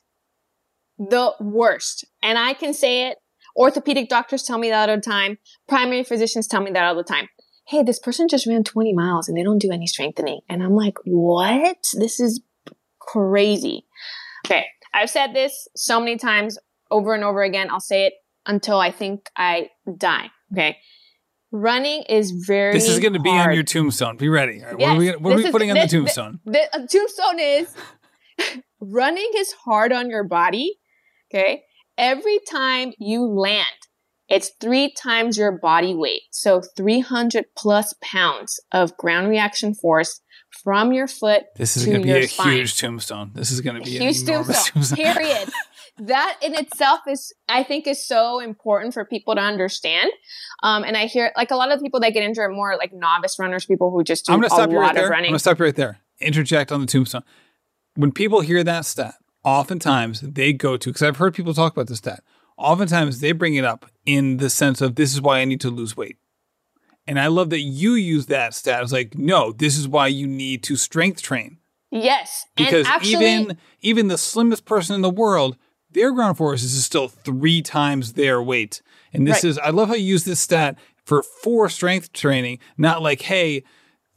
[0.98, 2.06] The worst.
[2.22, 3.18] And I can say it.
[3.56, 5.38] Orthopedic doctors tell me that all the time.
[5.68, 7.28] Primary physicians tell me that all the time.
[7.68, 10.42] Hey, this person just ran 20 miles and they don't do any strengthening.
[10.50, 11.78] And I'm like, what?
[11.94, 12.42] This is
[13.00, 13.86] crazy.
[14.46, 14.66] Okay.
[14.94, 16.58] I've said this so many times
[16.90, 17.70] over and over again.
[17.70, 18.14] I'll say it
[18.46, 20.32] until I think I die.
[20.54, 20.78] Okay.
[21.52, 24.16] Running is very This is going to be on your tombstone.
[24.18, 24.62] Be ready.
[24.62, 26.40] Right, what are we, what are we is- putting on the tombstone?
[26.46, 27.76] the uh, tombstone is
[28.80, 30.78] running is hard on your body.
[31.34, 31.64] Okay.
[31.98, 33.66] Every time you land,
[34.30, 36.22] it's three times your body weight.
[36.32, 40.22] So 300 plus pounds of ground reaction force
[40.64, 42.54] from your foot This is going to be a spine.
[42.58, 43.32] huge tombstone.
[43.34, 44.74] This is going to be an huge tombstone.
[44.74, 44.98] tombstone.
[44.98, 45.50] Period.
[45.98, 50.10] that in itself is, I think, is so important for people to understand.
[50.64, 53.38] Um, and I hear like a lot of people that get injured more like novice
[53.38, 55.08] runners, people who just do I'm going to stop you right there.
[55.08, 56.00] of I'm going to stop you right there.
[56.20, 57.24] Interject on the tombstone.
[57.96, 61.88] When people hear that stat, oftentimes they go to, because I've heard people talk about
[61.88, 62.24] this stat,
[62.58, 65.70] oftentimes they bring it up in the sense of this is why I need to
[65.70, 66.18] lose weight.
[67.08, 70.28] And I love that you use that stat as like, no, this is why you
[70.28, 71.58] need to strength train.
[71.92, 72.46] yes.
[72.56, 75.58] Because and actually, even even the slimmest person in the world,
[75.94, 78.82] their ground force is still three times their weight.
[79.14, 79.50] And this Right.
[79.50, 83.64] is I love how you use this stat for for strength training, not like, hey,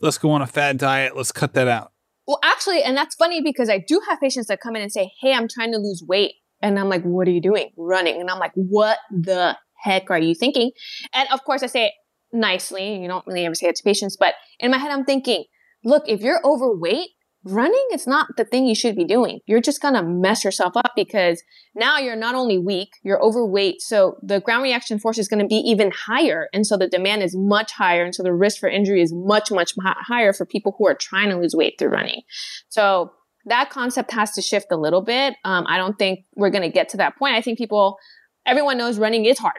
[0.01, 1.93] let's go on a fad diet, let's cut that out.
[2.27, 5.11] Well, actually, and that's funny because I do have patients that come in and say,
[5.21, 6.33] Hey, I'm trying to lose weight.
[6.63, 7.71] And I'm like, What are you doing?
[7.77, 8.21] Running.
[8.21, 10.71] And I'm like, What the heck are you thinking?
[11.13, 11.93] And of course, I say it
[12.33, 12.97] nicely.
[12.97, 15.45] You don't really ever say it to patients, but in my head, I'm thinking,
[15.85, 17.11] Look, if you're overweight,
[17.45, 19.41] running is not the thing you should be doing.
[19.47, 21.43] You're just going to mess yourself up because
[21.75, 23.83] now you're not only weak, you're overweight.
[23.83, 26.49] So the ground reaction force is going to be even higher.
[26.55, 28.05] And so the demand is much higher.
[28.05, 31.29] And so the risk for injury is much, much higher for people who are trying
[31.31, 32.23] to lose weight through running.
[32.69, 33.13] So
[33.47, 35.35] that concept has to shift a little bit.
[35.45, 37.35] Um, I don't think we're going to get to that point.
[37.35, 37.99] I think people,
[38.47, 39.59] everyone knows running is hard.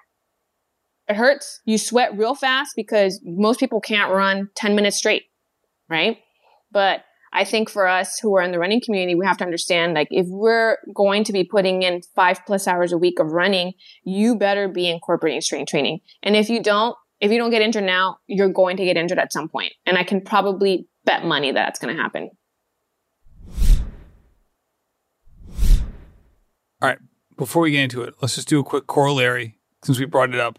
[1.07, 1.61] It hurts.
[1.65, 5.25] You sweat real fast because most people can't run 10 minutes straight,
[5.88, 6.17] right?
[6.71, 7.01] But
[7.36, 10.07] I think for us who are in the running community, we have to understand like
[10.09, 13.73] if we're going to be putting in five plus hours a week of running,
[14.05, 15.99] you better be incorporating strength training.
[16.23, 19.19] And if you don't, if you don't get injured now, you're going to get injured
[19.19, 19.73] at some point.
[19.86, 22.29] And I can probably bet money that that's going to happen.
[26.81, 26.99] All right.
[27.36, 30.39] Before we get into it, let's just do a quick corollary since we brought it
[30.39, 30.57] up.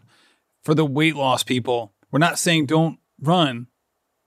[0.63, 3.65] For the weight loss people, we're not saying don't run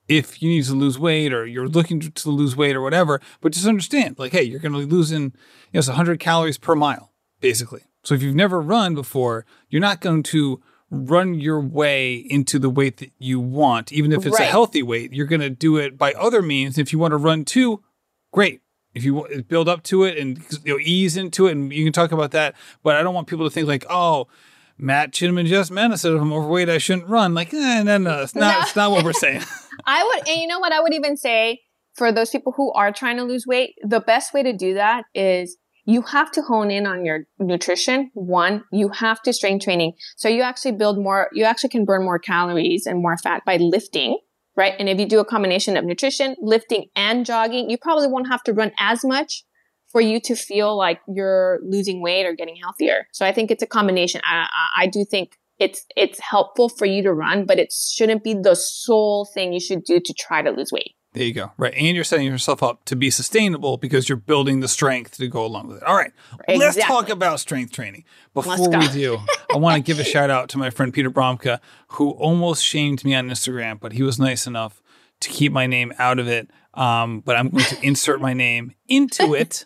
[0.07, 3.53] if you need to lose weight or you're looking to lose weight or whatever, but
[3.53, 5.31] just understand like, hey, you're going to be losing, you
[5.73, 7.81] know, it's 100 calories per mile, basically.
[8.03, 12.69] So if you've never run before, you're not going to run your way into the
[12.69, 14.47] weight that you want, even if it's Right.
[14.47, 15.13] a healthy weight.
[15.13, 16.77] You're going to do it by other means.
[16.77, 17.81] If you want to run too,
[18.33, 18.61] great.
[18.93, 21.93] If you build up to it and you know, ease into it, and you can
[21.93, 22.55] talk about that.
[22.83, 24.27] But I don't want people to think like, oh,
[24.77, 27.33] Matt Chinaman just meant I said if I'm overweight, I shouldn't run.
[27.33, 28.57] Like, eh, no, no, it's not.
[28.57, 28.61] No.
[28.61, 29.43] It's not what we're saying.
[29.85, 30.73] I would, and you know what?
[30.73, 31.61] I would even say
[31.95, 35.03] for those people who are trying to lose weight, the best way to do that
[35.13, 38.11] is you have to hone in on your nutrition.
[38.13, 39.93] One, you have to strength training.
[40.15, 43.57] So you actually build more, you actually can burn more calories and more fat by
[43.57, 44.17] lifting,
[44.55, 44.73] right?
[44.77, 48.43] And if you do a combination of nutrition, lifting and jogging, you probably won't have
[48.43, 49.43] to run as much
[49.91, 53.07] for you to feel like you're losing weight or getting healthier.
[53.11, 54.21] So I think it's a combination.
[54.23, 58.23] I, I, I do think it's it's helpful for you to run, but it shouldn't
[58.23, 60.95] be the sole thing you should do to try to lose weight.
[61.13, 61.51] There you go.
[61.57, 61.73] Right.
[61.75, 65.45] And you're setting yourself up to be sustainable because you're building the strength to go
[65.45, 65.83] along with it.
[65.83, 66.13] All right.
[66.47, 68.05] Let's talk about strength training.
[68.33, 69.19] Before we do,
[69.53, 73.03] I want to give a shout out to my friend Peter Bromka, who almost shamed
[73.03, 74.81] me on Instagram, but he was nice enough
[75.19, 76.49] to keep my name out of it.
[76.73, 79.65] Um, but I'm going to insert my name into it.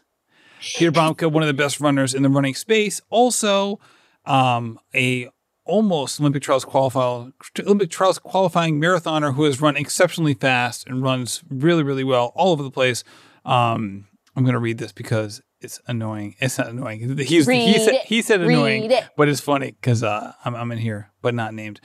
[0.60, 3.80] Peter Bromka, one of the best runners in the running space, also
[4.26, 5.30] um, a
[5.66, 11.44] almost Olympic trials qualifier, Olympic trials qualifying marathoner who has run exceptionally fast and runs
[11.50, 13.04] really, really well all over the place.
[13.44, 16.36] Um, I'm going to read this because it's annoying.
[16.40, 17.18] It's not annoying.
[17.18, 19.06] He's, he said he said annoying, it.
[19.18, 21.80] but it's funny because uh, I'm, I'm in here, but not named.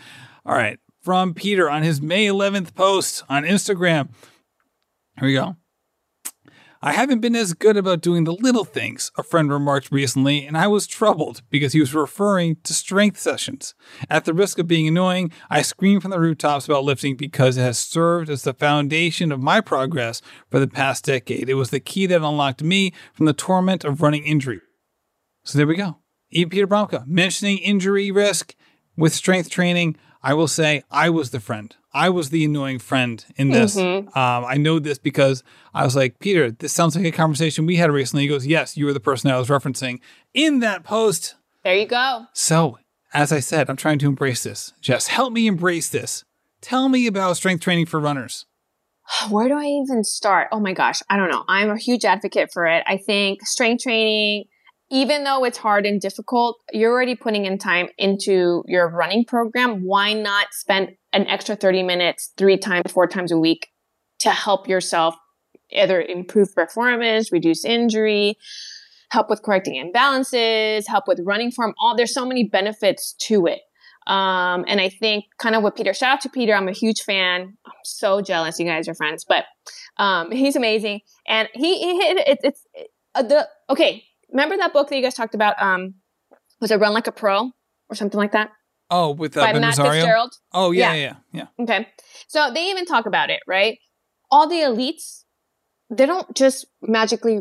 [0.45, 4.11] All right, from Peter on his May 11th post on Instagram.
[5.19, 5.57] Here we go.
[6.83, 10.57] I haven't been as good about doing the little things, a friend remarked recently, and
[10.57, 13.75] I was troubled because he was referring to strength sessions.
[14.09, 17.63] At the risk of being annoying, I screamed from the rooftops about lifting because it
[17.63, 21.51] has served as the foundation of my progress for the past decade.
[21.51, 24.63] It was the key that unlocked me from the torment of running injury.
[25.45, 25.99] So there we go.
[26.31, 28.55] Even Peter Bromka mentioning injury risk
[28.97, 29.97] with strength training.
[30.23, 31.77] I will say I was the friend.
[31.93, 33.77] I was the annoying friend in this.
[33.77, 35.43] Um, I know this because
[35.75, 38.23] I was like, Peter, this sounds like a conversation we had recently.
[38.23, 40.01] He goes, Yes, you were the person I was referencing
[40.33, 41.35] in that post.
[41.65, 42.27] There you go.
[42.33, 42.79] So,
[43.13, 44.73] as I said, I'm trying to embrace this.
[44.81, 46.25] Jess, help me embrace this.
[46.61, 48.47] Tell me about strength training for runners.
[49.31, 50.49] Where do I even start?
[50.53, 51.45] Oh my gosh, I don't know.
[51.49, 52.85] I'm a huge advocate for it.
[52.87, 54.45] I think strength training,
[54.91, 59.85] even though it's hard and difficult, you're already putting in time into your running program.
[59.85, 63.69] Why not spend an extra 30 minutes three times, four times a week
[64.21, 65.15] to help yourself
[65.71, 68.37] either improve performance, reduce injury,
[69.11, 71.73] help with correcting imbalances, help with running form.
[71.81, 73.61] All there's so many benefits to it.
[74.07, 76.55] Um, and I think kind of with Peter, shout out to Peter.
[76.55, 77.57] I'm a huge fan.
[77.65, 79.45] I'm so jealous you guys are friends, but,
[79.99, 81.01] um, he's amazing.
[81.29, 82.67] And he, he hit it, it's,
[83.15, 84.05] uh, the, okay.
[84.33, 85.61] Remember that book that you guys talked about?
[85.61, 85.95] Um,
[86.61, 87.51] was it Run Like a Pro
[87.89, 88.51] or something like that?
[88.91, 89.93] Oh, with uh, By Ben Matt Rosario?
[89.93, 90.33] Fitzgerald.
[90.53, 91.01] Oh, yeah, Yeah.
[91.01, 91.47] yeah, yeah.
[91.59, 91.65] yeah.
[91.65, 91.89] Okay.
[92.29, 93.79] So they even talk about it, right?
[94.31, 95.25] All the elites,
[95.91, 97.41] they don't just magically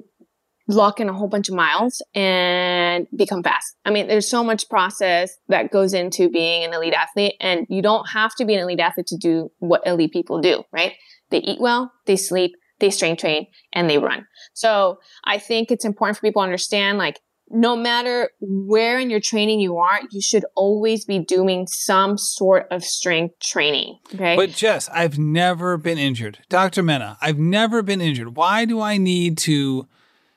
[0.68, 3.76] lock in a whole bunch of miles and become fast.
[3.86, 7.82] I mean, there's so much process that goes into being an elite athlete and you
[7.82, 10.94] don't have to be an elite athlete to do what elite people do, right?
[11.32, 14.26] They eat well, they sleep, they strength train, and they run.
[14.54, 17.20] So I think it's important for people to understand like
[17.52, 22.68] no matter where in your training you are, you should always be doing some sort
[22.70, 23.98] of strength training.
[24.14, 24.36] Okay.
[24.36, 26.40] But Jess, I've never been injured.
[26.50, 26.84] Dr.
[26.84, 28.36] Mena, I've never been injured.
[28.36, 29.88] Why do I need to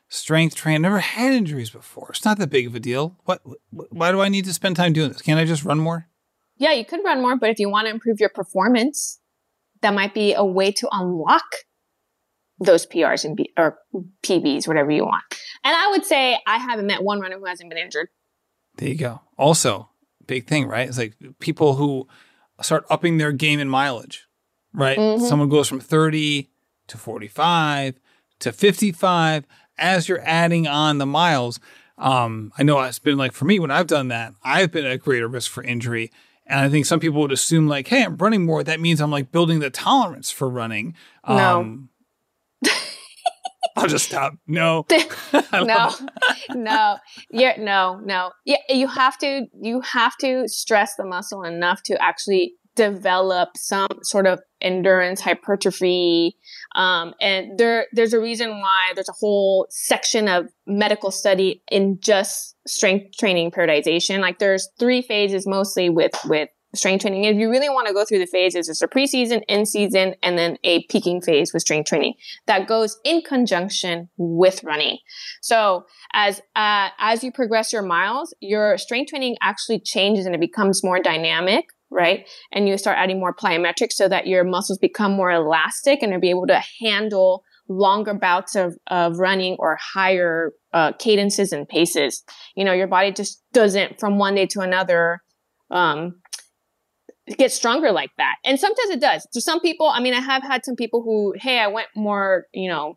[0.08, 0.76] strength train?
[0.76, 2.08] I've never had injuries before.
[2.10, 3.18] It's not that big of a deal.
[3.24, 3.42] What?
[3.70, 5.20] Why do I need to spend time doing this?
[5.20, 6.08] Can't I just run more?
[6.62, 9.18] yeah, you could run more, but if you want to improve your performance,
[9.80, 11.42] that might be a way to unlock
[12.64, 13.78] those PRs and B- or
[14.22, 15.24] PBs, whatever you want.
[15.64, 18.08] And I would say I haven't met one runner who hasn't been injured.
[18.76, 19.20] There you go.
[19.36, 19.88] Also,
[20.26, 20.88] big thing, right?
[20.88, 22.06] It's like people who
[22.60, 24.26] start upping their game in mileage,
[24.72, 24.98] right?
[24.98, 25.20] Mhm.
[25.20, 26.50] Someone goes from 30
[26.88, 27.98] to 45
[28.40, 29.44] to 55
[29.78, 31.58] as you're adding on the miles.
[31.98, 35.00] Um, I know it's been like for me when I've done that, I've been at
[35.00, 36.10] greater risk for injury.
[36.46, 38.64] And I think some people would assume like, hey, I'm running more.
[38.64, 40.94] That means I'm like building the tolerance for running.
[41.26, 41.78] No.
[43.76, 44.34] I'll just stop.
[44.46, 44.86] No.
[45.52, 45.90] No,
[46.54, 46.98] no,
[47.30, 48.32] yeah, no, no.
[48.44, 53.88] Yeah, you have to, you have to stress the muscle enough to actually develop some
[54.02, 56.36] sort of endurance hypertrophy.
[56.74, 61.98] Um, and there, there's a reason why there's a whole section of medical study in
[62.00, 64.20] just strength training periodization.
[64.20, 67.24] Like there's three phases mostly with, with strength training.
[67.24, 70.38] If you really want to go through the phases, it's a preseason, in season, and
[70.38, 72.14] then a peaking phase with strength training
[72.46, 74.98] that goes in conjunction with running.
[75.40, 80.40] So as uh, as you progress your miles, your strength training actually changes and it
[80.40, 82.26] becomes more dynamic right?
[82.52, 86.18] And you start adding more plyometrics so that your muscles become more elastic and to
[86.18, 92.22] be able to handle longer bouts of, of running or higher uh, cadences and paces.
[92.56, 95.20] You know, your body just doesn't from one day to another
[95.70, 96.16] um,
[97.38, 98.36] get stronger like that.
[98.44, 99.26] And sometimes it does.
[99.32, 102.46] To some people, I mean, I have had some people who, hey, I went more,
[102.52, 102.96] you know,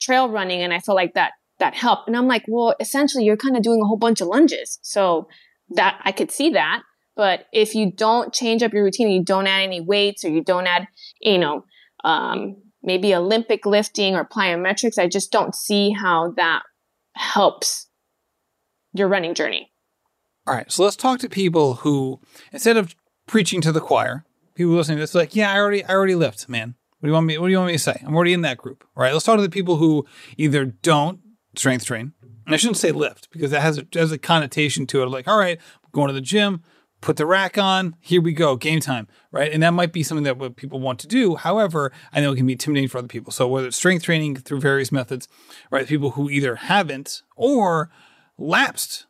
[0.00, 2.08] trail running and I feel like that that helped.
[2.08, 4.78] And I'm like, well, essentially you're kind of doing a whole bunch of lunges.
[4.82, 5.28] So
[5.70, 6.82] that I could see that.
[7.16, 10.42] But if you don't change up your routine, you don't add any weights or you
[10.42, 10.88] don't add,
[11.20, 11.64] you know,
[12.02, 16.62] um, maybe Olympic lifting or plyometrics, I just don't see how that
[17.14, 17.88] helps
[18.92, 19.70] your running journey.
[20.46, 20.70] All right.
[20.70, 22.20] So let's talk to people who,
[22.52, 22.94] instead of
[23.26, 26.48] preaching to the choir, people listening to this, like, yeah, I already, I already lift,
[26.48, 26.74] man.
[27.00, 28.02] What do you want me, what do you want me to say?
[28.04, 28.84] I'm already in that group.
[28.96, 29.12] All right.
[29.12, 30.06] Let's talk to the people who
[30.38, 31.20] either don't
[31.56, 32.12] strength train.
[32.46, 35.06] And I shouldn't say lift because that has a, has a connotation to it.
[35.06, 35.60] Like, all right,
[35.92, 36.62] going to the gym,
[37.00, 39.52] put the rack on, here we go, game time, right?
[39.52, 41.36] And that might be something that people want to do.
[41.36, 43.32] However, I know it can be intimidating for other people.
[43.32, 45.28] So whether it's strength training through various methods,
[45.70, 45.86] right?
[45.86, 47.90] People who either haven't or
[48.38, 49.06] lapsed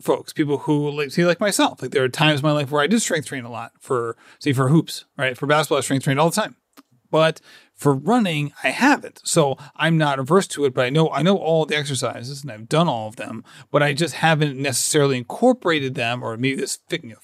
[0.00, 1.82] folks, people who like see like myself.
[1.82, 4.16] Like there are times in my life where I did strength train a lot for
[4.38, 5.36] say for hoops, right?
[5.36, 6.56] For basketball, I strength trained all the time.
[7.10, 7.40] But
[7.76, 9.20] for running, I haven't.
[9.24, 12.50] So I'm not averse to it, but I know I know all the exercises and
[12.50, 16.78] I've done all of them, but I just haven't necessarily incorporated them, or maybe this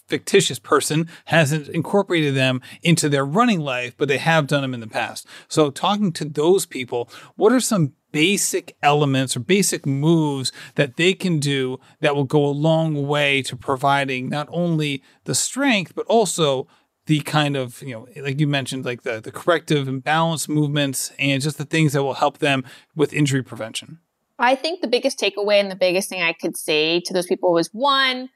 [0.06, 4.80] fictitious person hasn't incorporated them into their running life, but they have done them in
[4.80, 5.26] the past.
[5.48, 11.12] So talking to those people, what are some basic elements or basic moves that they
[11.12, 16.06] can do that will go a long way to providing not only the strength, but
[16.06, 16.66] also
[17.06, 21.10] the kind of you know like you mentioned like the the corrective and balance movements
[21.18, 23.98] and just the things that will help them with injury prevention.
[24.38, 27.52] I think the biggest takeaway and the biggest thing i could say to those people
[27.52, 28.30] was one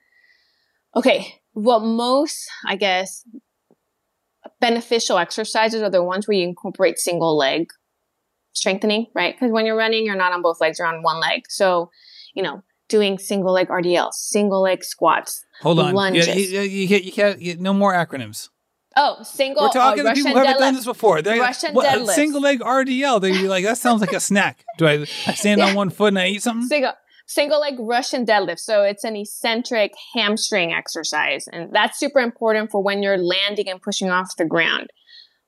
[0.95, 3.25] okay what most i guess
[4.61, 7.69] beneficial exercises are the ones where you incorporate single leg
[8.55, 11.43] strengthening right because when you're running you're not on both legs you're on one leg
[11.49, 11.91] so
[12.35, 16.27] you know doing single leg rdl single leg squats hold on lunges.
[16.27, 18.49] Yeah, you, you, can't, you can't no more acronyms
[18.97, 19.65] Oh, single.
[19.65, 21.21] We're talking uh, to people who haven't done this before.
[21.23, 22.15] They're, Russian what, deadlift.
[22.15, 23.21] Single leg RDL.
[23.21, 24.65] They'd be like, that sounds like a snack.
[24.79, 25.69] Do I, I stand yeah.
[25.69, 26.69] on one foot and I eat something?
[26.69, 26.93] Single,
[27.27, 28.61] single leg Russian deadlift.
[28.61, 31.49] So it's an eccentric hamstring exercise.
[31.49, 34.91] And that's super important for when you're landing and pushing off the ground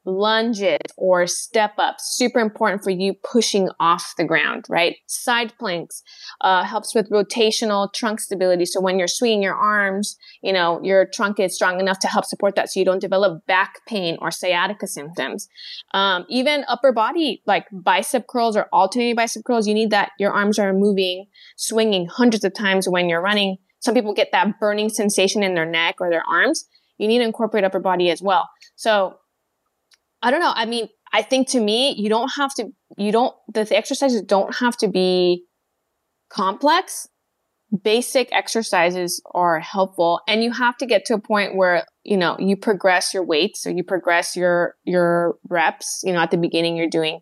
[0.07, 4.97] lunges or step ups super important for you pushing off the ground right?
[5.07, 6.03] Side planks
[6.41, 8.67] uh, helps with rotational trunk stability.
[8.67, 12.25] So when you're swinging your arms you know your trunk is strong enough to help
[12.25, 15.49] support that so you don't develop back pain or sciatica symptoms.
[15.93, 20.33] Um, even upper body like bicep curls or alternating bicep curls you need that your
[20.33, 21.27] arms are moving
[21.57, 23.57] swinging hundreds of times when you're running.
[23.81, 26.67] Some people get that burning sensation in their neck or their arms.
[26.99, 28.49] You need to incorporate upper body as well.
[28.75, 29.19] So
[30.23, 30.53] I don't know.
[30.55, 34.23] I mean, I think to me, you don't have to, you don't, the, the exercises
[34.23, 35.45] don't have to be
[36.29, 37.09] complex.
[37.83, 42.37] Basic exercises are helpful and you have to get to a point where, you know,
[42.39, 46.03] you progress your weights or you progress your, your reps.
[46.05, 47.21] You know, at the beginning, you're doing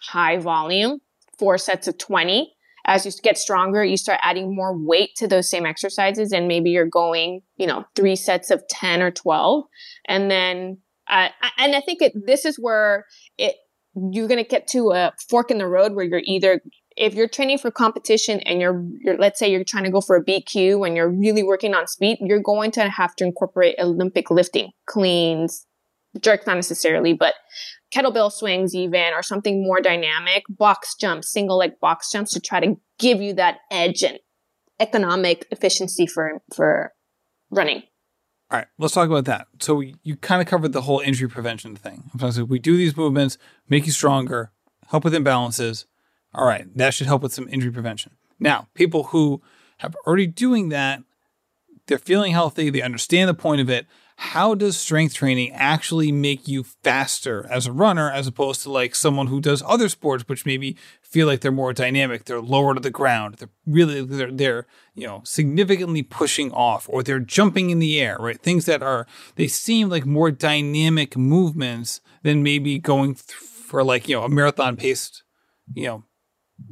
[0.00, 1.00] high volume,
[1.38, 2.52] four sets of 20.
[2.84, 6.70] As you get stronger, you start adding more weight to those same exercises and maybe
[6.70, 9.64] you're going, you know, three sets of 10 or 12.
[10.08, 10.78] And then
[11.12, 13.06] and I think it, this is where
[13.38, 13.56] it
[13.94, 16.62] you're going to get to a fork in the road where you're either
[16.96, 20.16] if you're training for competition and you're, you're let's say you're trying to go for
[20.16, 24.30] a BQ and you're really working on speed, you're going to have to incorporate Olympic
[24.30, 25.66] lifting, cleans,
[26.20, 27.34] jerks not necessarily, but
[27.94, 32.60] kettlebell swings even or something more dynamic, box jumps, single leg box jumps to try
[32.60, 34.18] to give you that edge and
[34.80, 36.92] economic efficiency for for
[37.50, 37.82] running.
[38.52, 39.46] All right, let's talk about that.
[39.60, 42.10] So you kind of covered the whole injury prevention thing.
[42.30, 44.52] So we do these movements, make you stronger,
[44.88, 45.86] help with imbalances.
[46.34, 48.12] All right, that should help with some injury prevention.
[48.38, 49.40] Now, people who
[49.78, 51.02] have already doing that,
[51.86, 53.86] they're feeling healthy, they understand the point of it.
[54.22, 58.94] How does strength training actually make you faster as a runner as opposed to like
[58.94, 62.80] someone who does other sports which maybe feel like they're more dynamic they're lower to
[62.80, 67.80] the ground they're really they're, they're you know significantly pushing off or they're jumping in
[67.80, 68.40] the air right?
[68.40, 74.14] Things that are they seem like more dynamic movements than maybe going for like you
[74.14, 75.24] know a marathon paced
[75.74, 76.04] you know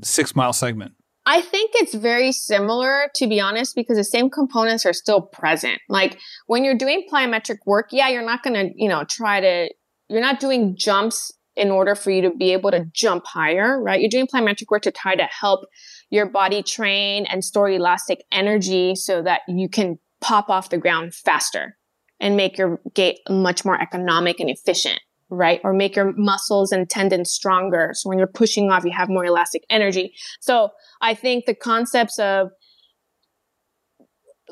[0.02, 0.92] six mile segment
[1.30, 5.80] I think it's very similar, to be honest, because the same components are still present.
[5.88, 6.18] Like
[6.48, 9.72] when you're doing plyometric work, yeah, you're not going to, you know, try to,
[10.08, 14.00] you're not doing jumps in order for you to be able to jump higher, right?
[14.00, 15.60] You're doing plyometric work to try to help
[16.10, 21.14] your body train and store elastic energy so that you can pop off the ground
[21.14, 21.76] faster
[22.18, 24.98] and make your gait much more economic and efficient
[25.30, 25.60] right?
[25.64, 27.90] Or make your muscles and tendons stronger.
[27.94, 30.14] So when you're pushing off, you have more elastic energy.
[30.40, 30.70] So
[31.00, 32.50] I think the concepts of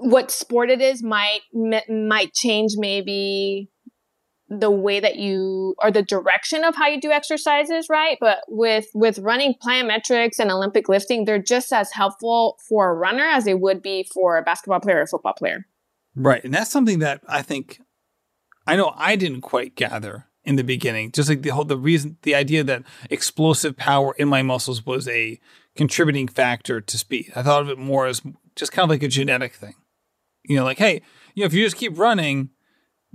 [0.01, 3.69] what sport it is might might change maybe
[4.49, 8.87] the way that you or the direction of how you do exercises right but with
[8.95, 13.55] with running plyometrics and olympic lifting they're just as helpful for a runner as they
[13.55, 15.67] would be for a basketball player or football player
[16.15, 17.81] right and that's something that i think
[18.67, 21.13] i know i didn't quite gather in the beginning.
[21.13, 25.07] Just like the whole the reason the idea that explosive power in my muscles was
[25.07, 25.39] a
[25.77, 27.31] contributing factor to speed.
[27.37, 28.23] I thought of it more as
[28.57, 29.75] just kind of like a genetic thing.
[30.45, 31.03] You know, like hey,
[31.35, 32.49] you know, if you just keep running,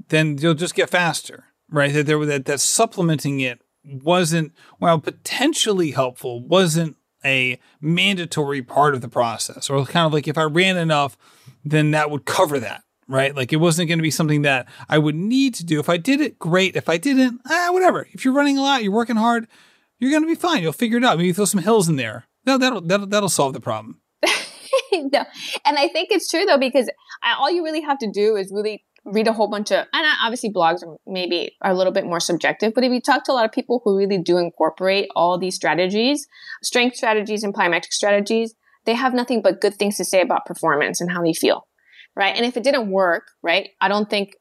[0.09, 1.91] then you'll just get faster, right?
[1.91, 9.01] That there that that supplementing it wasn't while potentially helpful, wasn't a mandatory part of
[9.01, 9.71] the process.
[9.71, 11.17] Or kind of like if I ran enough,
[11.65, 13.35] then that would cover that right?
[13.35, 15.79] Like it wasn't going to be something that I would need to do.
[15.79, 16.75] If I did it, great.
[16.75, 18.07] If I didn't, ah, whatever.
[18.11, 19.47] If you're running a lot, you're working hard,
[19.99, 20.61] you're going to be fine.
[20.61, 21.17] You'll figure it out.
[21.17, 22.25] Maybe throw some hills in there.
[22.45, 24.01] No, that'll that'll that'll solve the problem.
[24.93, 25.23] no.
[25.65, 26.89] And I think it's true though because
[27.37, 30.49] all you really have to do is really read a whole bunch of and obviously
[30.49, 33.33] blogs are maybe are a little bit more subjective but if you talk to a
[33.33, 36.25] lot of people who really do incorporate all these strategies
[36.61, 41.01] strength strategies and plyometric strategies they have nothing but good things to say about performance
[41.01, 41.67] and how they feel
[42.15, 42.35] right?
[42.35, 44.35] And if it didn't work, right, I don't think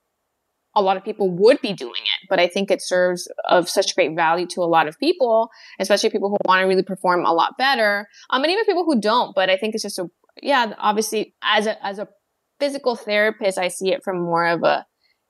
[0.75, 3.95] a lot of people would be doing it, but I think it serves of such
[3.95, 7.33] great value to a lot of people, especially people who want to really perform a
[7.33, 8.09] lot better.
[8.31, 10.09] Um, and even people who don't, but I think it's just a,
[10.43, 12.09] yeah, obviously as a, as a
[12.59, 14.87] physical therapist, I see it from more of a,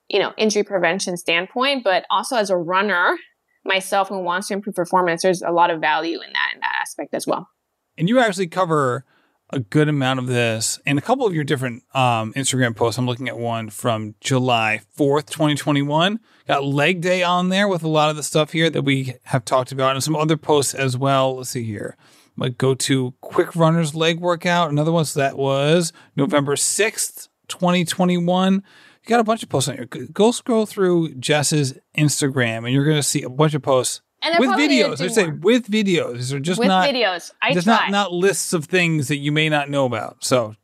[0.07, 3.17] you know, injury prevention standpoint, but also as a runner
[3.65, 6.75] myself who wants to improve performance, there's a lot of value in that, in that
[6.81, 7.49] aspect as well.
[7.97, 9.05] And you actually cover
[9.53, 12.97] a good amount of this in a couple of your different um, Instagram posts.
[12.97, 16.19] I'm looking at one from July 4th, 2021.
[16.47, 19.45] Got leg day on there with a lot of the stuff here that we have
[19.45, 21.37] talked about and some other posts as well.
[21.37, 21.95] Let's see here.
[22.35, 24.71] Like go to quick runners leg workout.
[24.71, 28.53] Another one so that was November 6th, 2021.
[28.55, 28.61] You
[29.07, 29.85] got a bunch of posts on here.
[29.85, 34.39] Go scroll through Jess's Instagram and you're going to see a bunch of posts and
[34.39, 35.01] with videos.
[35.01, 36.15] I say with videos.
[36.15, 37.31] These are just with not videos.
[37.41, 37.75] I just try.
[37.75, 40.23] not not lists of things that you may not know about.
[40.23, 40.55] So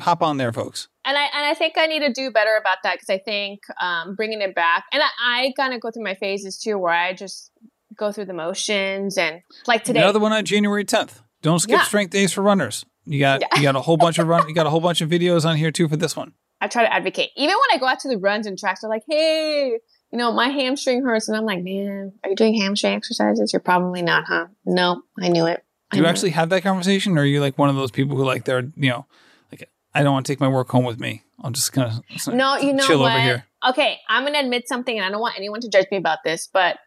[0.00, 0.88] hop on there, folks.
[1.04, 3.60] And I and I think I need to do better about that because I think
[3.80, 6.92] um, bringing it back, and I, I kind of go through my phases too, where
[6.92, 7.50] I just
[7.96, 10.00] go through the motions and like today.
[10.00, 11.20] Another one on January 10th.
[11.42, 11.84] Don't skip yeah.
[11.84, 12.84] strength days for runners.
[13.04, 13.48] You got yeah.
[13.56, 14.38] you got a whole bunch of run.
[14.48, 16.32] You got a whole bunch of videos on here too for this one.
[16.60, 17.30] I try to advocate.
[17.36, 19.78] Even when I go out to the runs and tracks, they're like, "Hey,
[20.10, 21.28] you know, my hamstring hurts.
[21.28, 23.52] And I'm like, man, are you doing hamstring exercises?
[23.52, 24.46] You're probably not, huh?
[24.64, 25.64] No, I knew it.
[25.90, 26.34] I Do you actually it.
[26.34, 27.16] have that conversation?
[27.18, 29.06] Or are you like one of those people who like they're, you know,
[29.50, 31.24] like, I don't want to take my work home with me.
[31.42, 33.12] I'm just going to no, you know chill what?
[33.12, 33.46] over here.
[33.68, 33.98] Okay.
[34.08, 36.48] I'm going to admit something and I don't want anyone to judge me about this,
[36.52, 36.78] but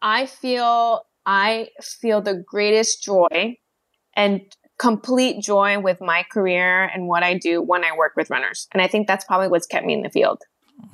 [0.00, 3.56] I feel, I feel the greatest joy
[4.14, 4.42] and
[4.78, 8.68] complete joy with my career and what I do when I work with runners.
[8.72, 10.42] And I think that's probably what's kept me in the field.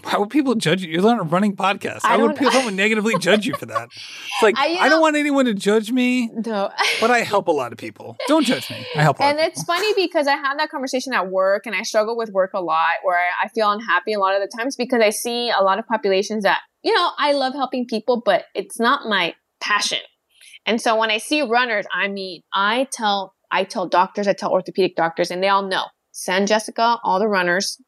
[0.04, 0.90] How would people judge you?
[0.90, 2.00] You're on a running podcast.
[2.02, 3.88] How would people someone negatively judge you for that?
[3.92, 6.30] It's like I, I don't want anyone to judge me.
[6.32, 6.70] No.
[7.00, 8.16] but I help a lot of people.
[8.28, 8.84] Don't judge me.
[8.96, 9.20] I help.
[9.20, 12.52] and it's funny because I have that conversation at work, and I struggle with work
[12.54, 15.62] a lot, where I feel unhappy a lot of the times because I see a
[15.62, 19.98] lot of populations that you know I love helping people, but it's not my passion.
[20.66, 24.50] And so when I see runners, I mean, I tell I tell doctors, I tell
[24.50, 25.84] orthopedic doctors, and they all know.
[26.12, 27.80] Send Jessica all the runners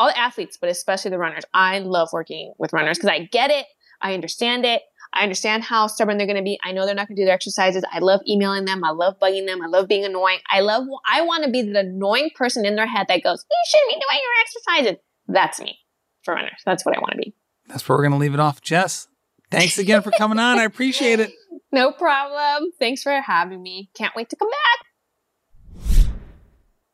[0.00, 1.44] all the athletes, but especially the runners.
[1.52, 3.66] I love working with runners because I get it.
[4.00, 4.80] I understand it.
[5.12, 6.58] I understand how stubborn they're going to be.
[6.64, 7.84] I know they're not going to do their exercises.
[7.92, 8.82] I love emailing them.
[8.82, 9.60] I love bugging them.
[9.60, 10.38] I love being annoying.
[10.50, 13.56] I love, I want to be the annoying person in their head that goes, you
[13.68, 15.04] shouldn't be doing your exercises.
[15.28, 15.78] That's me
[16.22, 16.62] for runners.
[16.64, 17.34] That's what I want to be.
[17.68, 18.62] That's where we're going to leave it off.
[18.62, 19.06] Jess,
[19.50, 20.58] thanks again for coming on.
[20.58, 21.32] I appreciate it.
[21.72, 22.72] No problem.
[22.80, 23.90] Thanks for having me.
[23.94, 24.86] Can't wait to come back.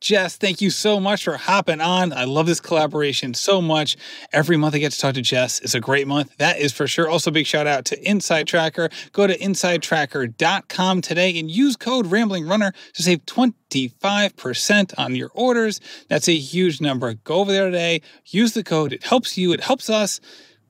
[0.07, 2.13] Jess, thank you so much for hopping on.
[2.13, 3.97] I love this collaboration so much.
[4.33, 5.59] Every month I get to talk to Jess.
[5.59, 6.37] It's a great month.
[6.37, 7.09] That is for sure.
[7.09, 9.11] Also, big shout out to InsideTracker.
[9.11, 15.81] Go to insidetracker.com today and use code Rambling Runner to save 25% on your orders.
[16.09, 17.15] That's a huge number.
[17.15, 18.93] Go over there today, use the code.
[18.93, 20.21] It helps you, it helps us.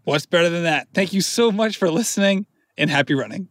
[0.04, 0.88] What's better than that?
[0.94, 2.46] Thank you so much for listening
[2.78, 3.50] and happy running.